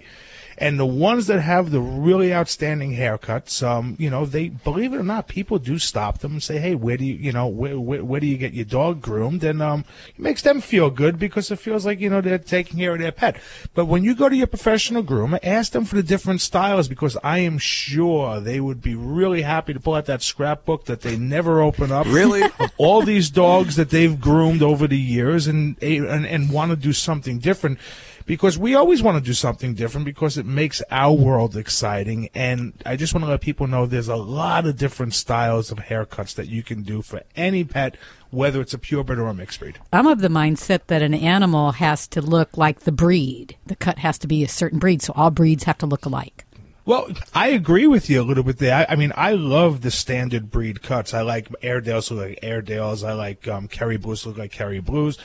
[0.58, 4.98] And the ones that have the really outstanding haircuts, um, you know, they believe it
[4.98, 7.80] or not, people do stop them and say, "Hey, where do you, you know, where,
[7.80, 11.20] where, where do you get your dog groomed?" And um, it makes them feel good
[11.20, 13.38] because it feels like you know they're taking care of their pet.
[13.74, 17.18] But when you go to your professional groomer, ask them for the different styles because
[17.24, 21.18] I am sure they would be really happy to pull out that scrapbook that they
[21.18, 22.06] never open up.
[22.08, 22.44] Really?
[22.60, 26.78] of all these dogs that they've groomed over the years and and, and want to
[26.78, 27.80] do something different
[28.26, 32.74] because we always want to do something different because it makes our world exciting and
[32.86, 36.36] I just want to let people know there's a lot of different styles of haircuts
[36.36, 37.98] that you can do for any pet
[38.32, 39.80] whether it's a purebred or a mixed breed.
[39.94, 43.56] I'm of the mindset that an animal has to look like the breed.
[43.66, 46.46] The cut has to be a certain breed, so all breeds have to look alike.
[46.86, 48.76] Well, I agree with you a little bit there.
[48.88, 51.16] I, I mean, I love the standard breed cuts.
[51.16, 53.04] I like Airedales look like Airedales.
[53.04, 55.18] I like um, Kerry Blues look like Kerry Blues.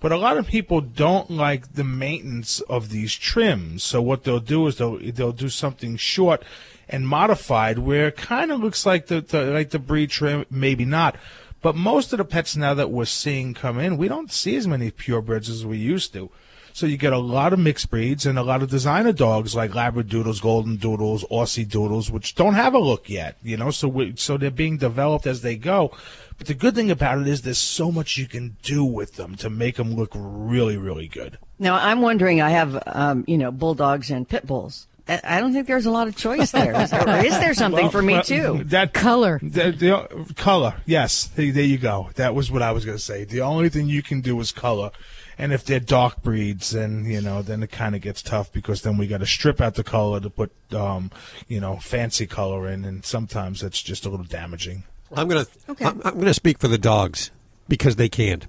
[0.00, 3.82] But a lot of people don't like the maintenance of these trims.
[3.82, 6.44] So what they'll do is they'll they'll do something short
[6.88, 10.84] and modified where it kind of looks like the, the like the breed trim, maybe
[10.84, 11.16] not.
[11.60, 14.68] But most of the pets now that we're seeing come in, we don't see as
[14.68, 16.30] many purebreds as we used to.
[16.78, 19.72] So you get a lot of mixed breeds and a lot of designer dogs like
[19.72, 23.36] Labradoodles, Golden Doodles, Aussie Doodles, which don't have a look yet.
[23.42, 25.90] You know, so we, so they're being developed as they go.
[26.38, 29.34] But the good thing about it is there's so much you can do with them
[29.38, 31.38] to make them look really, really good.
[31.58, 34.86] Now, I'm wondering, I have, um, you know, bulldogs and pit bulls.
[35.08, 36.80] I I don't think there's a lot of choice there.
[36.80, 38.62] Is there, there something Well, for me well, too?
[38.66, 40.74] That color, the, the, color.
[40.86, 42.10] Yes, there there you go.
[42.14, 43.24] That was what I was going to say.
[43.24, 44.92] The only thing you can do is color,
[45.38, 48.82] and if they're dark breeds, then you know, then it kind of gets tough because
[48.82, 51.10] then we got to strip out the color to put, um,
[51.46, 54.84] you know, fancy color in, and sometimes that's just a little damaging.
[55.14, 55.46] I'm gonna
[55.80, 57.30] I'm, I'm gonna speak for the dogs
[57.68, 58.46] because they can't.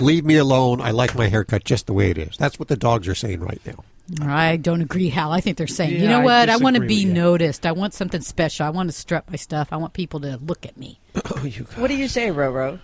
[0.00, 0.80] Leave me alone.
[0.80, 2.36] I like my haircut just the way it is.
[2.36, 3.84] That's what the dogs are saying right now.
[4.22, 5.32] I don't agree, Hal.
[5.32, 6.48] I think they're saying, you know what?
[6.48, 7.66] I, want to be noticed.
[7.66, 8.64] I want something special.
[8.64, 9.68] I want to strut my stuff.
[9.72, 11.00] I want people to look at me.
[11.34, 11.64] Oh, you!
[11.76, 12.78] What do you say, Roro?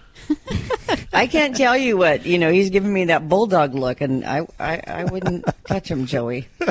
[1.12, 2.50] I can't tell you what you know.
[2.50, 6.48] He's giving me that bulldog look, and I, I, I wouldn't touch him, Joey.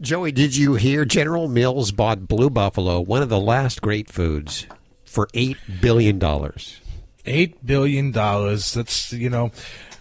[0.00, 4.66] Joey, did you hear General Mills bought Blue Buffalo, one of the last great foods,
[5.04, 6.80] for eight billion dollars?
[7.26, 8.72] Eight billion dollars.
[8.72, 9.50] That's you know,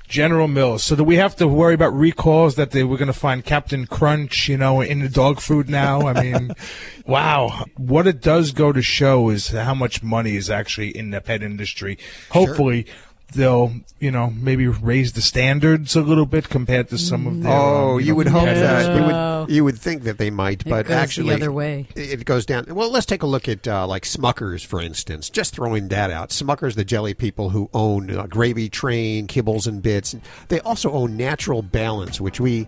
[0.09, 0.83] General Mills.
[0.83, 3.85] So do we have to worry about recalls that they were going to find Captain
[3.85, 6.07] Crunch, you know, in the dog food now?
[6.07, 6.51] I mean,
[7.05, 7.65] wow.
[7.77, 11.43] What it does go to show is how much money is actually in the pet
[11.43, 11.99] industry.
[12.31, 12.87] Hopefully.
[13.33, 17.51] They'll, you know, maybe raise the standards a little bit compared to some of their.
[17.51, 18.95] Oh, um, you know, would hope that.
[18.95, 21.87] You would, you would think that they might, It but goes the other way.
[21.95, 22.65] It goes down.
[22.69, 25.29] Well, let's take a look at uh, like Smuckers, for instance.
[25.29, 26.29] Just throwing that out.
[26.29, 30.15] Smuckers, the jelly people who own uh, Gravy Train, Kibbles and Bits.
[30.47, 32.67] They also own Natural Balance, which we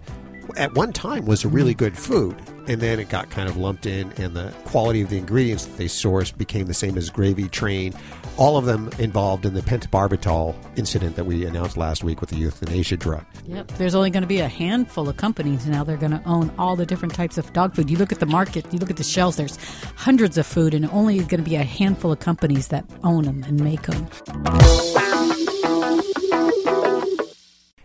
[0.58, 2.36] at one time was a really good food,
[2.68, 5.78] and then it got kind of lumped in, and the quality of the ingredients that
[5.78, 7.94] they sourced became the same as Gravy Train.
[8.38, 12.38] All of them involved in the pentobarbital incident that we announced last week with the
[12.38, 13.26] euthanasia drug.
[13.46, 13.68] Yep.
[13.74, 15.84] There's only going to be a handful of companies now.
[15.84, 17.90] They're going to own all the different types of dog food.
[17.90, 19.58] You look at the market, you look at the shelves, there's
[19.96, 23.44] hundreds of food, and only going to be a handful of companies that own them
[23.44, 24.08] and make them.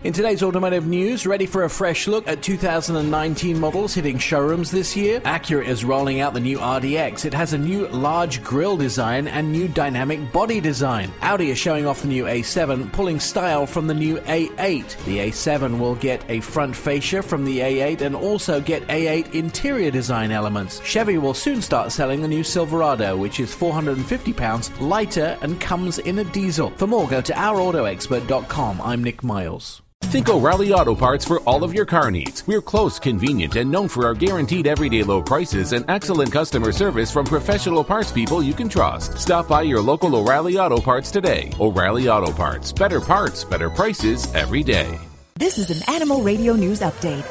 [0.07, 4.95] In today's automotive news, ready for a fresh look at 2019 models hitting showrooms this
[4.95, 5.19] year?
[5.23, 7.25] Acura is rolling out the new RDX.
[7.25, 11.11] It has a new large grille design and new dynamic body design.
[11.23, 15.05] Audi is showing off the new A7, pulling style from the new A8.
[15.07, 19.91] The A7 will get a front fascia from the A8 and also get A8 interior
[19.91, 20.81] design elements.
[20.85, 25.99] Chevy will soon start selling the new Silverado, which is 450 pounds lighter and comes
[25.99, 26.71] in a diesel.
[26.77, 28.81] For more, go to ourautoexpert.com.
[28.81, 29.83] I'm Nick Miles.
[30.16, 32.47] Think O'Reilly Auto Parts for all of your car needs.
[32.47, 37.11] We're close, convenient, and known for our guaranteed everyday low prices and excellent customer service
[37.11, 39.18] from professional parts people you can trust.
[39.18, 41.51] Stop by your local O'Reilly Auto Parts today.
[41.61, 42.72] O'Reilly Auto Parts.
[42.72, 44.99] Better parts, better prices every day.
[45.34, 47.24] This is an Animal Radio News Update.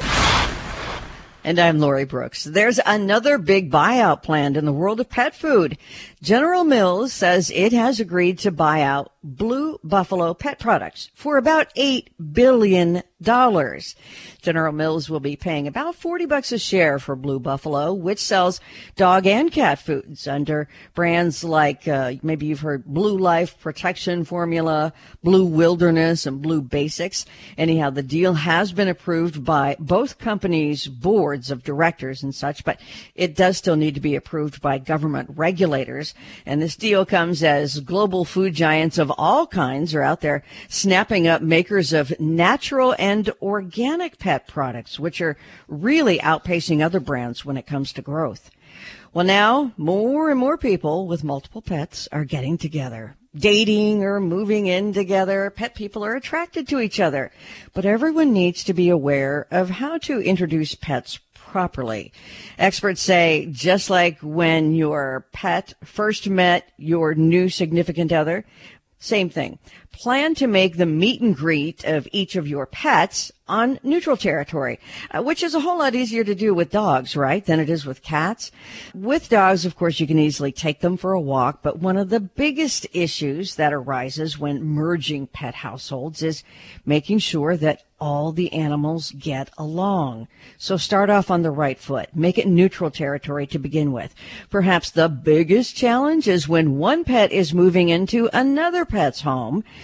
[1.42, 2.42] And I'm Lori Brooks.
[2.42, 5.78] There's another big buyout planned in the world of pet food.
[6.20, 11.74] General Mills says it has agreed to buy out Blue Buffalo Pet Products for about
[11.74, 13.02] $8 billion.
[13.20, 18.60] General Mills will be paying about 40 bucks a share for Blue Buffalo, which sells
[18.94, 24.92] dog and cat foods under brands like, uh, maybe you've heard Blue Life Protection Formula,
[25.24, 27.26] Blue Wilderness, and Blue Basics.
[27.58, 32.80] Anyhow, the deal has been approved by both companies' boards of directors and such, but
[33.14, 36.14] it does still need to be approved by government regulators.
[36.44, 41.26] And this deal comes as global food giants of all kinds are out there snapping
[41.26, 45.36] up makers of natural and organic pet products, which are
[45.68, 48.50] really outpacing other brands when it comes to growth.
[49.12, 53.16] Well, now more and more people with multiple pets are getting together.
[53.34, 57.30] Dating or moving in together, pet people are attracted to each other.
[57.74, 62.12] But everyone needs to be aware of how to introduce pets properly.
[62.58, 68.44] Experts say just like when your pet first met your new significant other,
[68.98, 69.58] same thing.
[69.96, 74.78] Plan to make the meet and greet of each of your pets on neutral territory,
[75.10, 77.86] uh, which is a whole lot easier to do with dogs, right, than it is
[77.86, 78.50] with cats.
[78.92, 82.10] With dogs, of course, you can easily take them for a walk, but one of
[82.10, 86.42] the biggest issues that arises when merging pet households is
[86.84, 90.28] making sure that all the animals get along.
[90.58, 92.14] So start off on the right foot.
[92.14, 94.14] Make it neutral territory to begin with.
[94.50, 99.64] Perhaps the biggest challenge is when one pet is moving into another pet's home.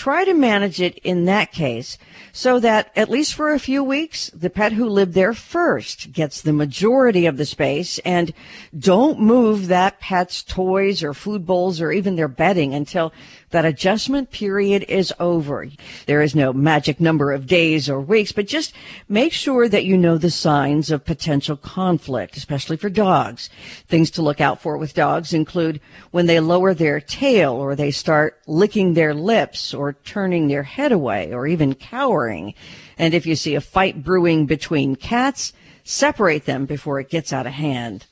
[0.00, 1.98] Try to manage it in that case
[2.32, 6.40] so that at least for a few weeks, the pet who lived there first gets
[6.40, 8.32] the majority of the space and
[8.78, 13.12] don't move that pet's toys or food bowls or even their bedding until
[13.50, 15.66] that adjustment period is over.
[16.06, 18.72] There is no magic number of days or weeks, but just
[19.08, 23.50] make sure that you know the signs of potential conflict, especially for dogs.
[23.86, 25.80] Things to look out for with dogs include
[26.12, 30.92] when they lower their tail or they start licking their lips or turning their head
[30.92, 32.54] away or even cowering.
[32.98, 35.52] And if you see a fight brewing between cats,
[35.84, 38.06] separate them before it gets out of hand.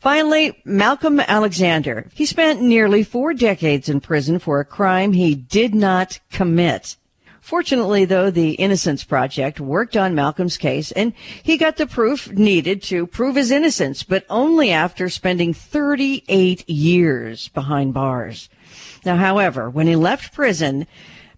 [0.00, 2.06] Finally, Malcolm Alexander.
[2.14, 6.96] He spent nearly four decades in prison for a crime he did not commit.
[7.40, 12.82] Fortunately, though, the Innocence Project worked on Malcolm's case and he got the proof needed
[12.84, 18.50] to prove his innocence, but only after spending 38 years behind bars.
[19.04, 20.86] Now, however, when he left prison,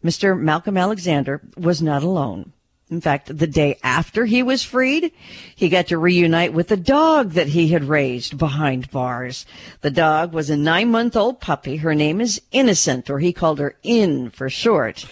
[0.05, 0.39] Mr.
[0.39, 2.53] Malcolm Alexander was not alone.
[2.91, 5.13] In fact, the day after he was freed,
[5.55, 9.47] he got to reunite with the dog that he had raised behind bars.
[9.83, 11.77] The dog was a nine month old puppy.
[11.77, 15.07] Her name is Innocent, or he called her In for short.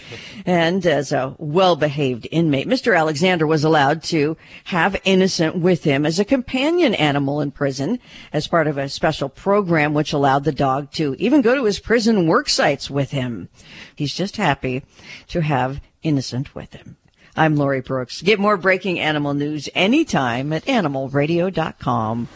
[0.45, 2.97] And as a well behaved inmate, Mr.
[2.97, 7.99] Alexander was allowed to have Innocent with him as a companion animal in prison
[8.33, 11.79] as part of a special program which allowed the dog to even go to his
[11.79, 13.47] prison work sites with him.
[13.95, 14.83] He's just happy
[15.29, 16.97] to have Innocent with him.
[17.35, 18.21] I'm Lori Brooks.
[18.21, 22.27] Get more breaking animal news anytime at animalradio.com.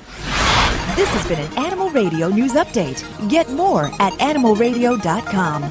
[0.96, 3.30] This has been an Animal Radio News Update.
[3.30, 5.64] Get more at animalradio.com.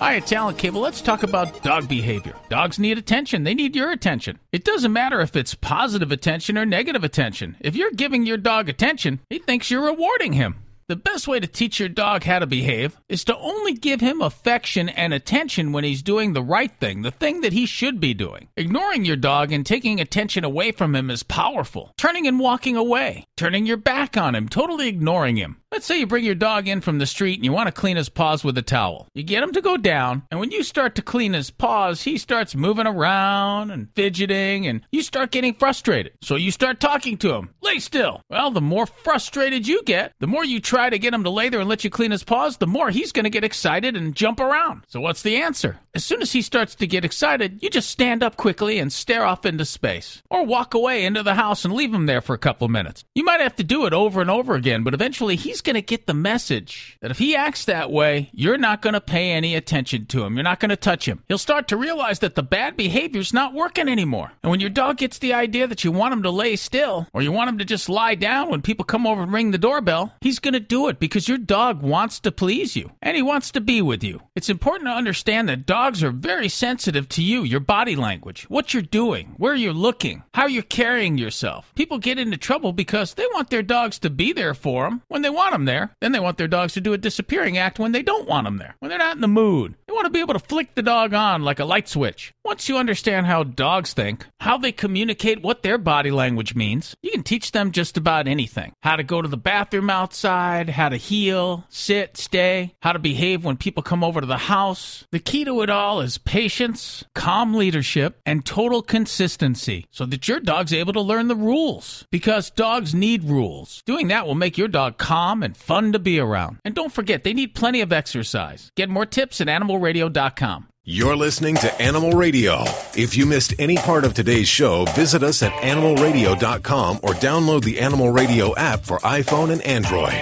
[0.00, 0.80] Hi, at Talent Cable.
[0.80, 2.34] Let's talk about dog behavior.
[2.48, 3.44] Dogs need attention.
[3.44, 4.38] They need your attention.
[4.50, 7.56] It doesn't matter if it's positive attention or negative attention.
[7.60, 10.56] If you're giving your dog attention, he thinks you're rewarding him.
[10.90, 14.20] The best way to teach your dog how to behave is to only give him
[14.20, 18.12] affection and attention when he's doing the right thing, the thing that he should be
[18.12, 18.48] doing.
[18.56, 21.94] Ignoring your dog and taking attention away from him is powerful.
[21.96, 25.59] Turning and walking away, turning your back on him, totally ignoring him.
[25.72, 27.96] Let's say you bring your dog in from the street and you want to clean
[27.96, 29.06] his paws with a towel.
[29.14, 32.18] You get him to go down, and when you start to clean his paws, he
[32.18, 36.14] starts moving around and fidgeting, and you start getting frustrated.
[36.22, 37.50] So you start talking to him.
[37.62, 38.20] Lay still.
[38.28, 41.48] Well, the more frustrated you get, the more you try to get him to lay
[41.48, 44.16] there and let you clean his paws, the more he's going to get excited and
[44.16, 44.82] jump around.
[44.88, 45.78] So what's the answer?
[45.94, 49.24] As soon as he starts to get excited, you just stand up quickly and stare
[49.24, 50.20] off into space.
[50.30, 53.04] Or walk away into the house and leave him there for a couple minutes.
[53.14, 55.82] You might have to do it over and over again, but eventually he's going to
[55.82, 59.54] get the message that if he acts that way, you're not going to pay any
[59.54, 60.36] attention to him.
[60.36, 61.22] You're not going to touch him.
[61.28, 64.32] He'll start to realize that the bad behavior's not working anymore.
[64.42, 67.22] And when your dog gets the idea that you want him to lay still, or
[67.22, 70.14] you want him to just lie down when people come over and ring the doorbell,
[70.20, 73.50] he's going to do it because your dog wants to please you and he wants
[73.50, 74.20] to be with you.
[74.34, 78.72] It's important to understand that dogs are very sensitive to you, your body language, what
[78.72, 81.72] you're doing, where you're looking, how you're carrying yourself.
[81.74, 85.22] People get into trouble because they want their dogs to be there for them when
[85.22, 85.90] they want them there.
[86.00, 88.58] Then they want their dogs to do a disappearing act when they don't want them
[88.58, 89.74] there, when they're not in the mood.
[89.86, 92.32] They want to be able to flick the dog on like a light switch.
[92.44, 97.10] Once you understand how dogs think, how they communicate what their body language means, you
[97.10, 98.72] can teach them just about anything.
[98.82, 103.44] How to go to the bathroom outside, how to heel, sit, stay, how to behave
[103.44, 105.04] when people come over to the house.
[105.10, 110.40] The key to it all is patience, calm leadership, and total consistency so that your
[110.40, 112.06] dog's able to learn the rules.
[112.10, 113.82] Because dogs need rules.
[113.86, 116.58] Doing that will make your dog calm and fun to be around.
[116.64, 118.70] And don't forget, they need plenty of exercise.
[118.76, 120.68] Get more tips at animalradio.com.
[120.84, 122.64] You're listening to Animal Radio.
[122.96, 127.80] If you missed any part of today's show, visit us at animalradio.com or download the
[127.80, 130.14] Animal Radio app for iPhone and Android.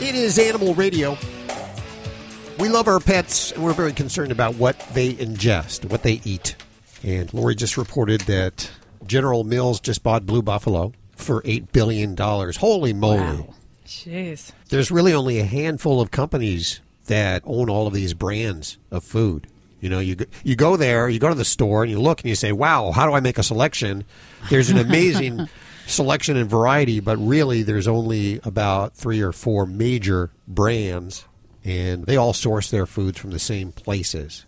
[0.00, 1.16] It is Animal Radio.
[2.58, 6.56] We love our pets, and we're very concerned about what they ingest, what they eat.
[7.02, 8.70] And Lori just reported that
[9.06, 12.16] General Mills just bought Blue Buffalo for $8 billion.
[12.16, 13.46] Holy moly.
[13.86, 14.52] Jeez.
[14.68, 19.48] There's really only a handful of companies that own all of these brands of food.
[19.80, 22.20] You know, you go, you go there, you go to the store, and you look
[22.20, 24.04] and you say, "Wow, how do I make a selection?"
[24.50, 25.48] There's an amazing
[25.86, 31.24] selection and variety, but really, there's only about three or four major brands,
[31.64, 34.44] and they all source their foods from the same places.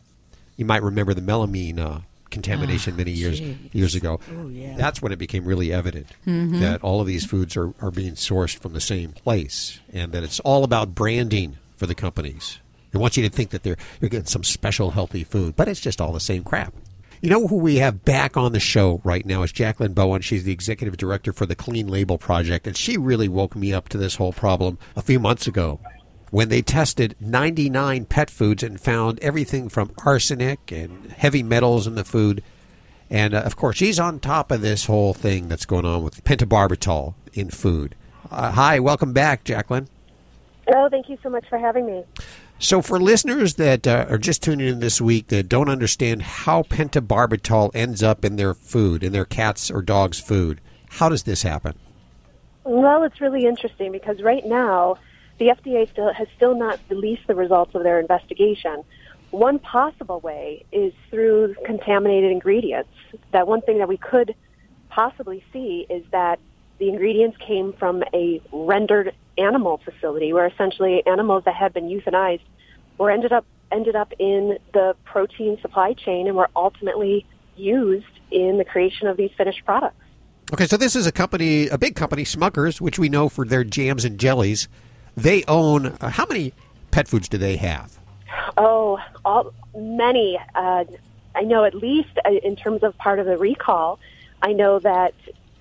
[0.56, 2.00] You might remember the melamine uh,
[2.32, 3.56] contamination Ah, many years gee.
[3.72, 4.18] years ago.
[4.36, 4.74] Oh, yeah.
[4.76, 6.58] That's when it became really evident Mhm.
[6.60, 10.24] that all of these foods are, are being sourced from the same place, and that
[10.24, 12.58] it's all about branding for the companies.
[12.90, 15.80] They want you to think that they're you're getting some special healthy food, but it's
[15.80, 16.74] just all the same crap.
[17.22, 20.22] You know who we have back on the show right now is Jaclyn Bowen.
[20.22, 23.88] She's the executive director for the Clean Label Project, and she really woke me up
[23.90, 25.78] to this whole problem a few months ago
[26.32, 31.94] when they tested 99 pet foods and found everything from arsenic and heavy metals in
[31.94, 32.42] the food.
[33.10, 36.24] And uh, of course, she's on top of this whole thing that's going on with
[36.24, 37.94] pentobarbital in food.
[38.30, 39.88] Uh, hi, welcome back, Jaclyn.
[40.74, 42.02] Oh, thank you so much for having me.
[42.58, 46.62] So, for listeners that uh, are just tuning in this week that don't understand how
[46.62, 50.62] pentobarbital ends up in their food, in their cats or dogs' food,
[50.92, 51.74] how does this happen?
[52.64, 54.96] Well, it's really interesting because right now
[55.42, 58.84] the FDA still has still not released the results of their investigation.
[59.32, 62.90] One possible way is through contaminated ingredients.
[63.32, 64.36] That one thing that we could
[64.88, 66.38] possibly see is that
[66.78, 72.42] the ingredients came from a rendered animal facility where essentially animals that had been euthanized
[72.98, 77.24] were ended up ended up in the protein supply chain and were ultimately
[77.56, 79.96] used in the creation of these finished products.
[80.52, 83.64] Okay, so this is a company, a big company, Smuckers, which we know for their
[83.64, 84.68] jams and jellies.
[85.16, 86.52] They own uh, how many
[86.90, 87.98] pet foods do they have?
[88.56, 90.38] Oh, all, many.
[90.54, 90.84] Uh,
[91.34, 93.98] I know at least uh, in terms of part of the recall,
[94.40, 95.14] I know that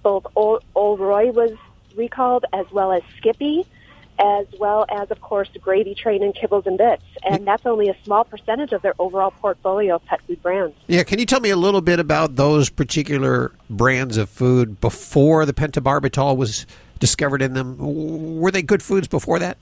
[0.04, 1.52] both Old, Old Roy was
[1.96, 3.66] recalled as well as Skippy,
[4.20, 7.04] as well as, of course, Gravy Train and Kibbles and Bits.
[7.24, 10.76] And that's only a small percentage of their overall portfolio of pet food brands.
[10.88, 15.46] Yeah, can you tell me a little bit about those particular brands of food before
[15.46, 16.66] the pentobarbital was
[17.02, 17.76] discovered in them?
[18.40, 19.58] Were they good foods before that?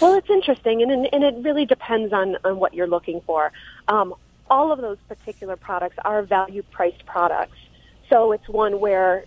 [0.00, 3.50] Well, it's interesting, and, and it really depends on, on what you're looking for.
[3.88, 4.14] Um,
[4.48, 7.56] all of those particular products are value priced products.
[8.08, 9.24] So it's one where,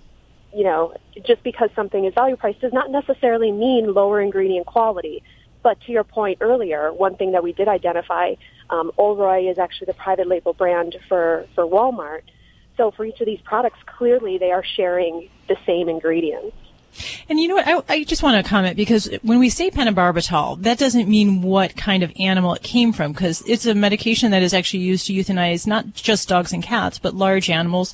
[0.54, 0.94] you know,
[1.26, 5.24] just because something is value priced does not necessarily mean lower ingredient quality.
[5.64, 8.36] But to your point earlier, one thing that we did identify,
[8.70, 12.22] um, Ol' Roy is actually the private label brand for, for Walmart.
[12.78, 16.56] So for each of these products, clearly they are sharing the same ingredients.
[17.30, 17.68] And you know what?
[17.90, 21.76] I, I just want to comment because when we say pentobarbital, that doesn't mean what
[21.76, 25.14] kind of animal it came from because it's a medication that is actually used to
[25.14, 27.94] euthanize not just dogs and cats, but large animals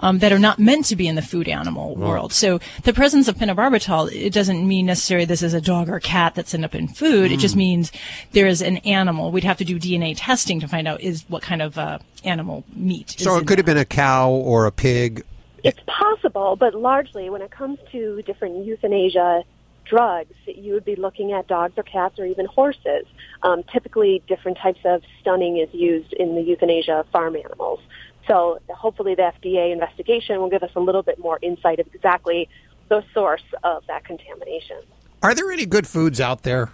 [0.00, 2.08] um, that are not meant to be in the food animal Wow.
[2.08, 2.32] world.
[2.32, 6.34] So the presence of pentobarbital, it doesn't mean necessarily this is a dog or cat
[6.34, 7.32] that's ended up in food.
[7.32, 7.58] It just Mm.
[7.58, 7.92] means
[8.32, 9.30] there is an animal.
[9.30, 12.64] We'd have to do DNA testing to find out is what kind of uh, animal
[12.74, 13.16] meat.
[13.18, 15.24] is So it could have been a cow or a pig.
[15.62, 19.44] It's possible, but largely when it comes to different euthanasia
[19.84, 23.06] drugs, you would be looking at dogs or cats or even horses.
[23.42, 27.80] Um, typically, different types of stunning is used in the euthanasia of farm animals.
[28.26, 32.48] So hopefully the FDA investigation will give us a little bit more insight of exactly
[32.88, 34.76] the source of that contamination.
[35.22, 36.70] Are there any good foods out there?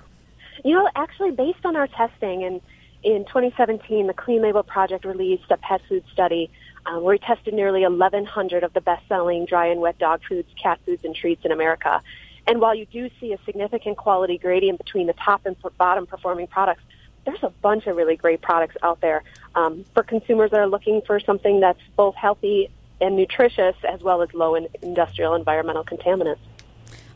[0.64, 2.60] You know, actually, based on our testing, and
[3.02, 6.50] in 2017, the Clean Label Project released a pet food study
[6.86, 11.04] um, where tested nearly 1,100 of the best-selling dry and wet dog foods, cat foods,
[11.04, 12.00] and treats in America.
[12.46, 16.46] And while you do see a significant quality gradient between the top and bottom performing
[16.46, 16.82] products,
[17.24, 19.24] there's a bunch of really great products out there
[19.56, 22.70] um, for consumers that are looking for something that's both healthy
[23.00, 26.38] and nutritious, as well as low in industrial environmental contaminants.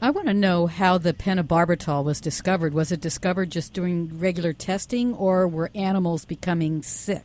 [0.03, 2.75] I want to know how the pentobarbital was discovered.
[2.75, 7.23] Was it discovered just doing regular testing, or were animals becoming sick?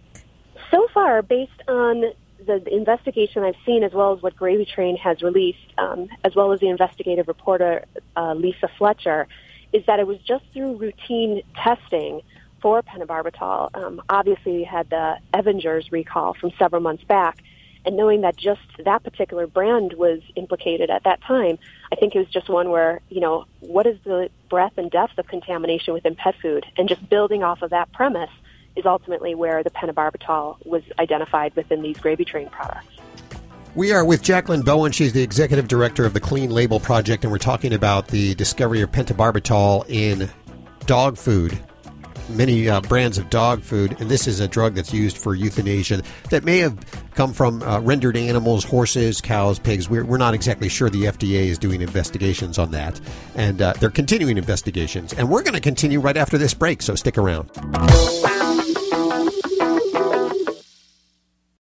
[0.70, 2.04] So far, based on
[2.46, 6.52] the investigation I've seen, as well as what Gravy Train has released, um, as well
[6.52, 7.86] as the investigative reporter
[8.16, 9.28] uh, Lisa Fletcher,
[9.74, 12.22] is that it was just through routine testing
[12.62, 13.76] for pentobarbital.
[13.76, 17.44] Um, obviously, we had the Evanger's recall from several months back,
[17.86, 21.60] and knowing that just that particular brand was implicated at that time,
[21.92, 25.18] I think it was just one where, you know, what is the breadth and depth
[25.18, 26.66] of contamination within pet food?
[26.78, 28.32] And just building off of that premise
[28.76, 32.88] is ultimately where the pentobarbital was identified within these gravy train products.
[33.76, 34.94] We are with Jaclyn Bowen.
[34.94, 38.82] She's the executive director of the Clean Label Project, and we're talking about the discovery
[38.82, 40.30] of pentobarbital in
[40.86, 41.60] dog food.
[42.30, 46.02] many uh, brands of dog food, and this is a drug that's used for euthanasia
[46.30, 46.78] that may have
[47.14, 49.90] come from uh, rendered animals, horses, cows, pigs.
[49.90, 53.00] We're, we're not exactly sure the FDA is doing investigations on that,
[53.36, 55.14] and uh, they're continuing investigations.
[55.14, 57.52] And we're going to continue right after this break, so stick around.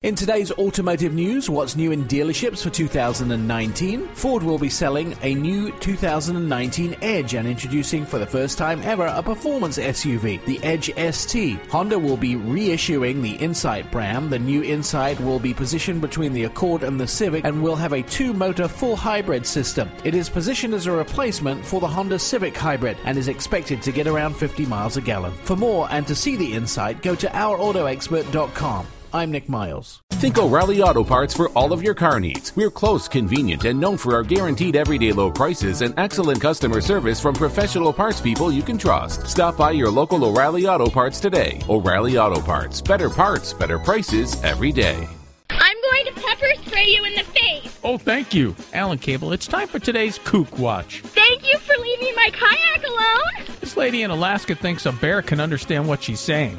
[0.03, 4.05] In today's automotive news, what's new in dealerships for 2019?
[4.09, 9.05] Ford will be selling a new 2019 Edge and introducing for the first time ever
[9.05, 11.57] a performance SUV, the Edge ST.
[11.67, 14.30] Honda will be reissuing the Insight brand.
[14.30, 17.93] The new Insight will be positioned between the Accord and the Civic and will have
[17.93, 19.89] a two-motor full hybrid system.
[20.03, 23.93] It is positioned as a replacement for the Honda Civic Hybrid and is expected to
[23.93, 25.31] get around 50 miles a gallon.
[25.45, 28.85] For more and to see the Insight, go to ourautoexpert.com.
[29.15, 30.02] I'm Nick Miles.
[30.10, 32.56] Think O'Reilly Auto Parts for all of your car needs.
[32.56, 37.19] We're close, convenient, and known for our guaranteed everyday low prices and excellent customer service
[37.19, 39.27] from professional parts people you can trust.
[39.27, 41.60] Stop by your local O'Reilly Auto Parts today.
[41.69, 42.81] O'Reilly Auto Parts.
[42.81, 45.07] Better parts, better prices every day.
[45.52, 47.80] I'm going to pepper spray you in the face.
[47.84, 48.56] Oh, thank you.
[48.73, 51.02] Alan Cable, it's time for today's Kook Watch.
[51.02, 53.57] Thank you for leaving my kayak alone.
[53.60, 56.57] This lady in Alaska thinks a bear can understand what she's saying.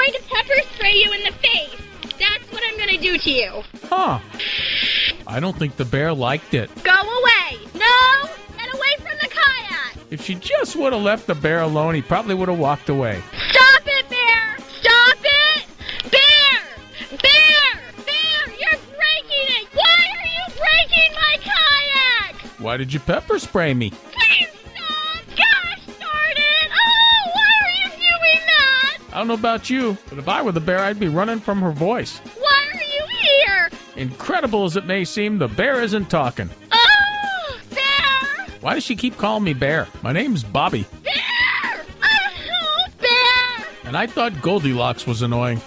[0.00, 1.76] I'm going to pepper spray you in the face.
[2.18, 3.62] That's what I'm going to do to you.
[3.84, 4.18] Huh.
[5.26, 6.70] I don't think the bear liked it.
[6.82, 7.58] Go away.
[7.74, 9.96] No, get away from the kayak.
[10.10, 13.22] If she just would have left the bear alone, he probably would have walked away.
[13.50, 14.56] Stop it, bear.
[14.80, 15.66] Stop it.
[16.10, 17.18] Bear.
[17.20, 18.04] Bear.
[18.06, 19.68] Bear, you're breaking it.
[19.74, 22.36] Why are you breaking my kayak?
[22.58, 23.92] Why did you pepper spray me?
[29.12, 31.60] I don't know about you, but if I were the bear, I'd be running from
[31.62, 32.18] her voice.
[32.38, 33.70] Why are you here?
[33.96, 36.48] Incredible as it may seem, the bear isn't talking.
[36.72, 38.54] Oh, bear.
[38.60, 39.88] Why does she keep calling me bear?
[40.02, 41.84] My name's Bobby, Bear.
[42.02, 43.66] Oh, bear.
[43.84, 45.60] and I thought Goldilocks was annoying.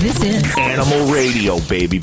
[0.00, 2.02] This is Animal Radio, baby.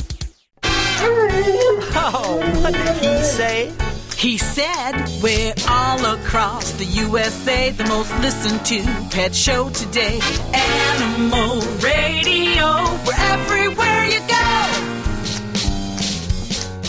[2.02, 3.72] Oh, what did he say?
[4.20, 8.84] He said, We're all across the USA, the most listened to
[9.16, 10.20] pet show today.
[10.54, 14.60] Animal Radio, we're everywhere you go.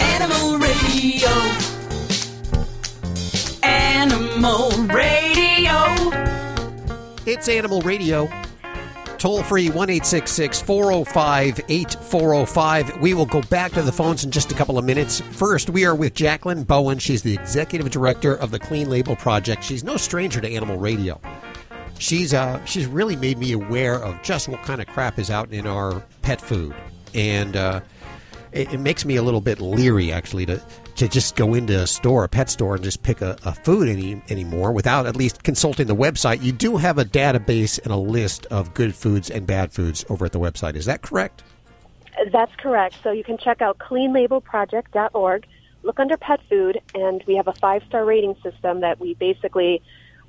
[0.01, 1.31] Animal Radio.
[3.63, 6.11] Animal Radio.
[7.27, 8.29] It's Animal Radio.
[9.21, 13.01] Toll free 1 405 8405.
[13.03, 15.21] We will go back to the phones in just a couple of minutes.
[15.21, 16.99] First, we are with Jaclyn Bowen.
[16.99, 19.63] She's the executive director of the Clean Label Project.
[19.63, 21.21] She's no stranger to Animal Radio.
[21.99, 25.53] She's uh, she's really made me aware of just what kind of crap is out
[25.53, 26.75] in our pet food,
[27.15, 27.83] and uh,
[28.53, 30.63] it, it makes me a little bit leery actually to
[31.01, 33.89] to just go into a store, a pet store, and just pick a, a food
[33.89, 36.43] any anymore without at least consulting the website.
[36.43, 40.27] You do have a database and a list of good foods and bad foods over
[40.27, 40.77] at the website.
[40.77, 41.43] Is that correct?
[42.31, 42.97] That's correct.
[43.03, 45.47] So you can check out cleanlabelproject.org,
[45.85, 49.81] look under pet food, and we have a five star rating system that we basically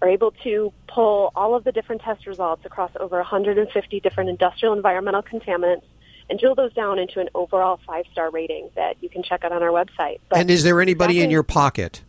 [0.02, 4.73] are able to pull all of the different test results across over 150 different industrial
[4.73, 5.84] environmental contaminants
[6.32, 9.52] and drill those down into an overall five star rating that you can check out
[9.52, 10.20] on our website.
[10.30, 12.02] But and is there anybody in your pocket?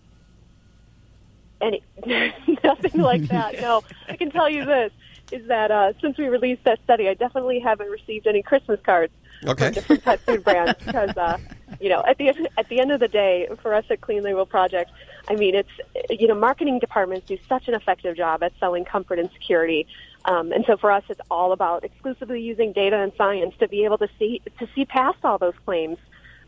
[1.61, 1.83] any
[2.65, 3.61] nothing like that.
[3.61, 4.93] No, I can tell you this
[5.31, 9.13] is that uh, since we released that study, I definitely haven't received any Christmas cards
[9.45, 9.67] Okay.
[9.67, 11.39] from different pet food brands because uh,
[11.81, 14.47] you know at the at the end of the day, for us at Clean Label
[14.47, 14.91] Project,
[15.29, 15.71] I mean it's
[16.11, 19.87] you know marketing departments do such an effective job at selling comfort and security.
[20.25, 23.85] Um, and so for us, it's all about exclusively using data and science to be
[23.85, 25.99] able to see to see past all those claims.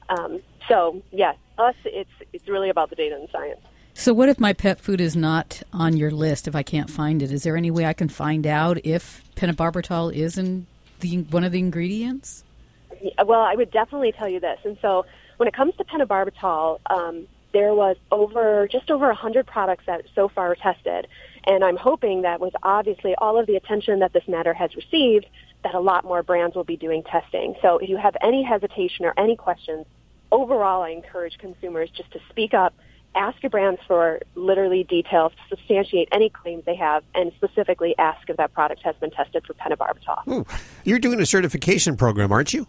[0.08, 3.60] Um, so yes, us it's it's really about the data and science.
[3.96, 6.48] So, what if my pet food is not on your list?
[6.48, 10.12] If I can't find it, is there any way I can find out if pentobarbital
[10.12, 10.66] is in
[11.00, 12.42] the one of the ingredients?
[13.24, 14.58] Well, I would definitely tell you this.
[14.64, 15.06] And so
[15.36, 20.28] when it comes to pentobarbital, um, there was over just over 100 products that so
[20.28, 21.06] far are tested.
[21.46, 25.26] And I'm hoping that with obviously all of the attention that this matter has received,
[25.62, 27.54] that a lot more brands will be doing testing.
[27.62, 29.86] So if you have any hesitation or any questions,
[30.32, 32.74] overall I encourage consumers just to speak up,
[33.14, 38.28] ask your brands for literally details to substantiate any claims they have, and specifically ask
[38.28, 40.26] if that product has been tested for pentobarbital.
[40.28, 40.46] Ooh,
[40.82, 42.66] you're doing a certification program, aren't you?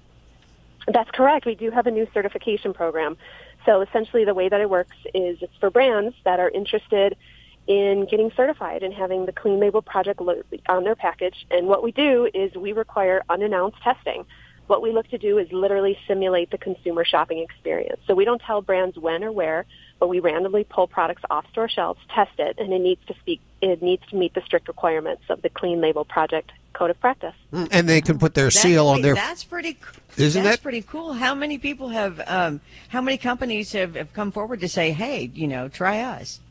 [0.88, 1.46] That's correct.
[1.46, 3.18] We do have a new certification program.
[3.66, 7.18] So essentially, the way that it works is it's for brands that are interested
[7.68, 11.46] in getting certified and having the Clean Label Project lo- on their package.
[11.50, 14.26] And what we do is we require unannounced testing.
[14.68, 18.00] What we look to do is literally simulate the consumer shopping experience.
[18.08, 19.66] So we don't tell brands when or where.
[20.00, 23.40] but we randomly pull products off store shelves, test it, and it needs to speak.
[23.62, 27.34] It needs to meet the strict requirements of the Clean Label Project Code of Practice.
[27.54, 29.16] Mm, And they can put their seal on their.
[29.16, 29.78] That's pretty.
[30.18, 31.14] Isn't that's that- pretty cool?
[31.14, 32.22] How many people have?
[32.28, 32.60] Um,
[32.90, 36.42] how many companies have, have come forward to say, "Hey, you know, try us"?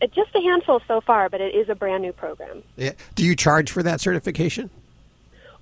[0.00, 2.62] It's just a handful so far, but it is a brand new program.
[2.76, 2.92] Yeah.
[3.14, 4.70] Do you charge for that certification?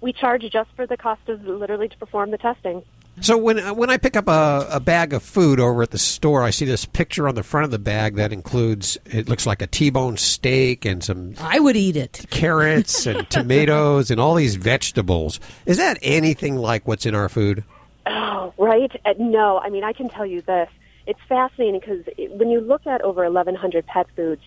[0.01, 2.83] We charge just for the cost of literally to perform the testing.
[3.21, 5.99] So when uh, when I pick up a, a bag of food over at the
[5.99, 9.45] store, I see this picture on the front of the bag that includes it looks
[9.45, 12.27] like a T-bone steak and some I would eat it.
[12.31, 15.41] carrots and tomatoes and all these vegetables.
[15.67, 17.65] Is that anything like what's in our food?
[18.07, 18.91] Oh, right?
[19.05, 20.69] Uh, no, I mean, I can tell you this.
[21.09, 24.43] It's fascinating because when you look at over 1,100 pet foods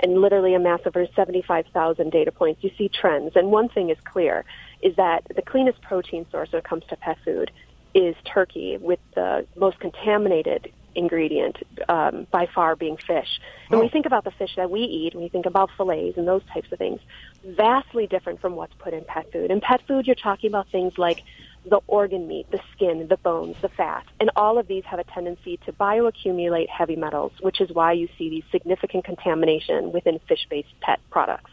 [0.00, 3.32] and literally amass over 75,000 data points, you see trends.
[3.36, 4.46] And one thing is clear
[4.80, 7.50] is that the cleanest protein source when it comes to pet food
[7.94, 11.56] is turkey with the most contaminated ingredient
[11.90, 13.28] um, by far being fish.
[13.68, 16.26] When we think about the fish that we eat, when we think about fillets and
[16.26, 17.00] those types of things,
[17.44, 19.50] vastly different from what's put in pet food.
[19.50, 21.22] In pet food, you're talking about things like
[21.68, 25.04] the organ meat, the skin, the bones, the fat, and all of these have a
[25.04, 30.68] tendency to bioaccumulate heavy metals, which is why you see these significant contamination within fish-based
[30.80, 31.50] pet products.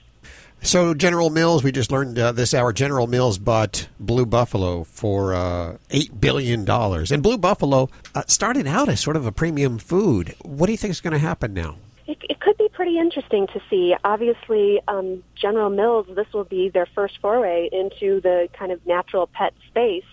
[0.62, 2.74] So General Mills, we just learned uh, this hour.
[2.74, 8.66] General Mills bought Blue Buffalo for uh, eight billion dollars, and Blue Buffalo uh, started
[8.66, 10.34] out as sort of a premium food.
[10.42, 11.78] What do you think is going to happen now?
[12.08, 13.96] It, it could pretty interesting to see.
[14.04, 19.28] Obviously, um, General Mills, this will be their first foray into the kind of natural
[19.28, 20.04] pet space.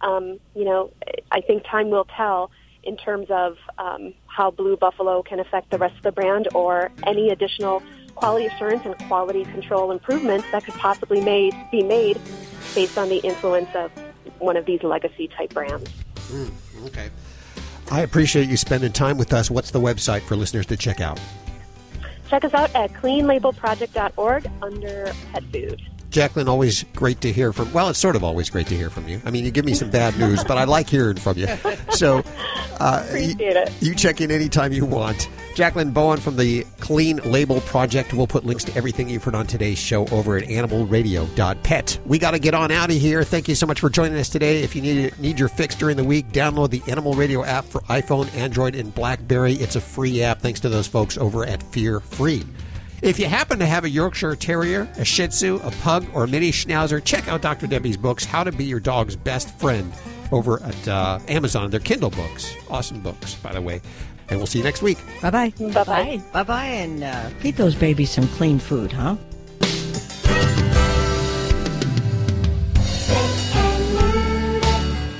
[0.00, 0.90] Um, you know,
[1.30, 2.50] I think time will tell
[2.82, 6.90] in terms of um, how Blue Buffalo can affect the rest of the brand or
[7.06, 7.82] any additional
[8.14, 12.20] quality assurance and quality control improvements that could possibly made, be made
[12.74, 13.90] based on the influence of
[14.38, 15.90] one of these legacy type brands.
[16.30, 16.50] Mm,
[16.86, 17.10] okay.
[17.90, 19.50] I appreciate you spending time with us.
[19.50, 21.20] What's the website for listeners to check out?
[22.28, 25.80] Check us out at cleanlabelproject.org under pet food.
[26.10, 27.70] Jaclyn, always great to hear from.
[27.72, 29.20] Well, it's sort of always great to hear from you.
[29.26, 31.46] I mean, you give me some bad news, but I like hearing from you.
[31.90, 32.22] So,
[32.80, 33.72] uh, Appreciate you, it.
[33.82, 35.28] you check in anytime you want.
[35.54, 38.14] Jaclyn Bowen from the Clean Label Project.
[38.14, 41.98] We'll put links to everything you've heard on today's show over at animalradio.pet.
[42.06, 43.24] We got to get on out of here.
[43.24, 44.62] Thank you so much for joining us today.
[44.62, 47.80] If you need need your fix during the week, download the Animal Radio app for
[47.82, 49.54] iPhone, Android, and BlackBerry.
[49.54, 52.44] It's a free app thanks to those folks over at Fear Free.
[53.00, 56.28] If you happen to have a Yorkshire Terrier, a Shih Tzu, a Pug, or a
[56.28, 57.66] Mini Schnauzer, check out Dr.
[57.68, 59.92] Debbie's books, How to Be Your Dog's Best Friend,
[60.32, 61.70] over at uh, Amazon.
[61.70, 62.52] They're Kindle books.
[62.68, 63.80] Awesome books, by the way.
[64.30, 64.98] And we'll see you next week.
[65.22, 65.52] Bye bye.
[65.58, 66.22] Bye bye.
[66.32, 69.16] Bye bye, and uh, feed those babies some clean food, huh?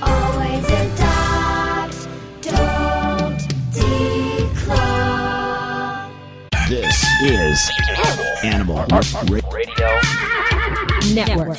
[0.01, 2.07] Always adopt,
[2.41, 3.39] don't
[3.73, 4.89] declaw.
[6.69, 7.69] This is
[8.43, 8.85] Animal
[9.51, 9.99] Radio
[11.13, 11.57] Network.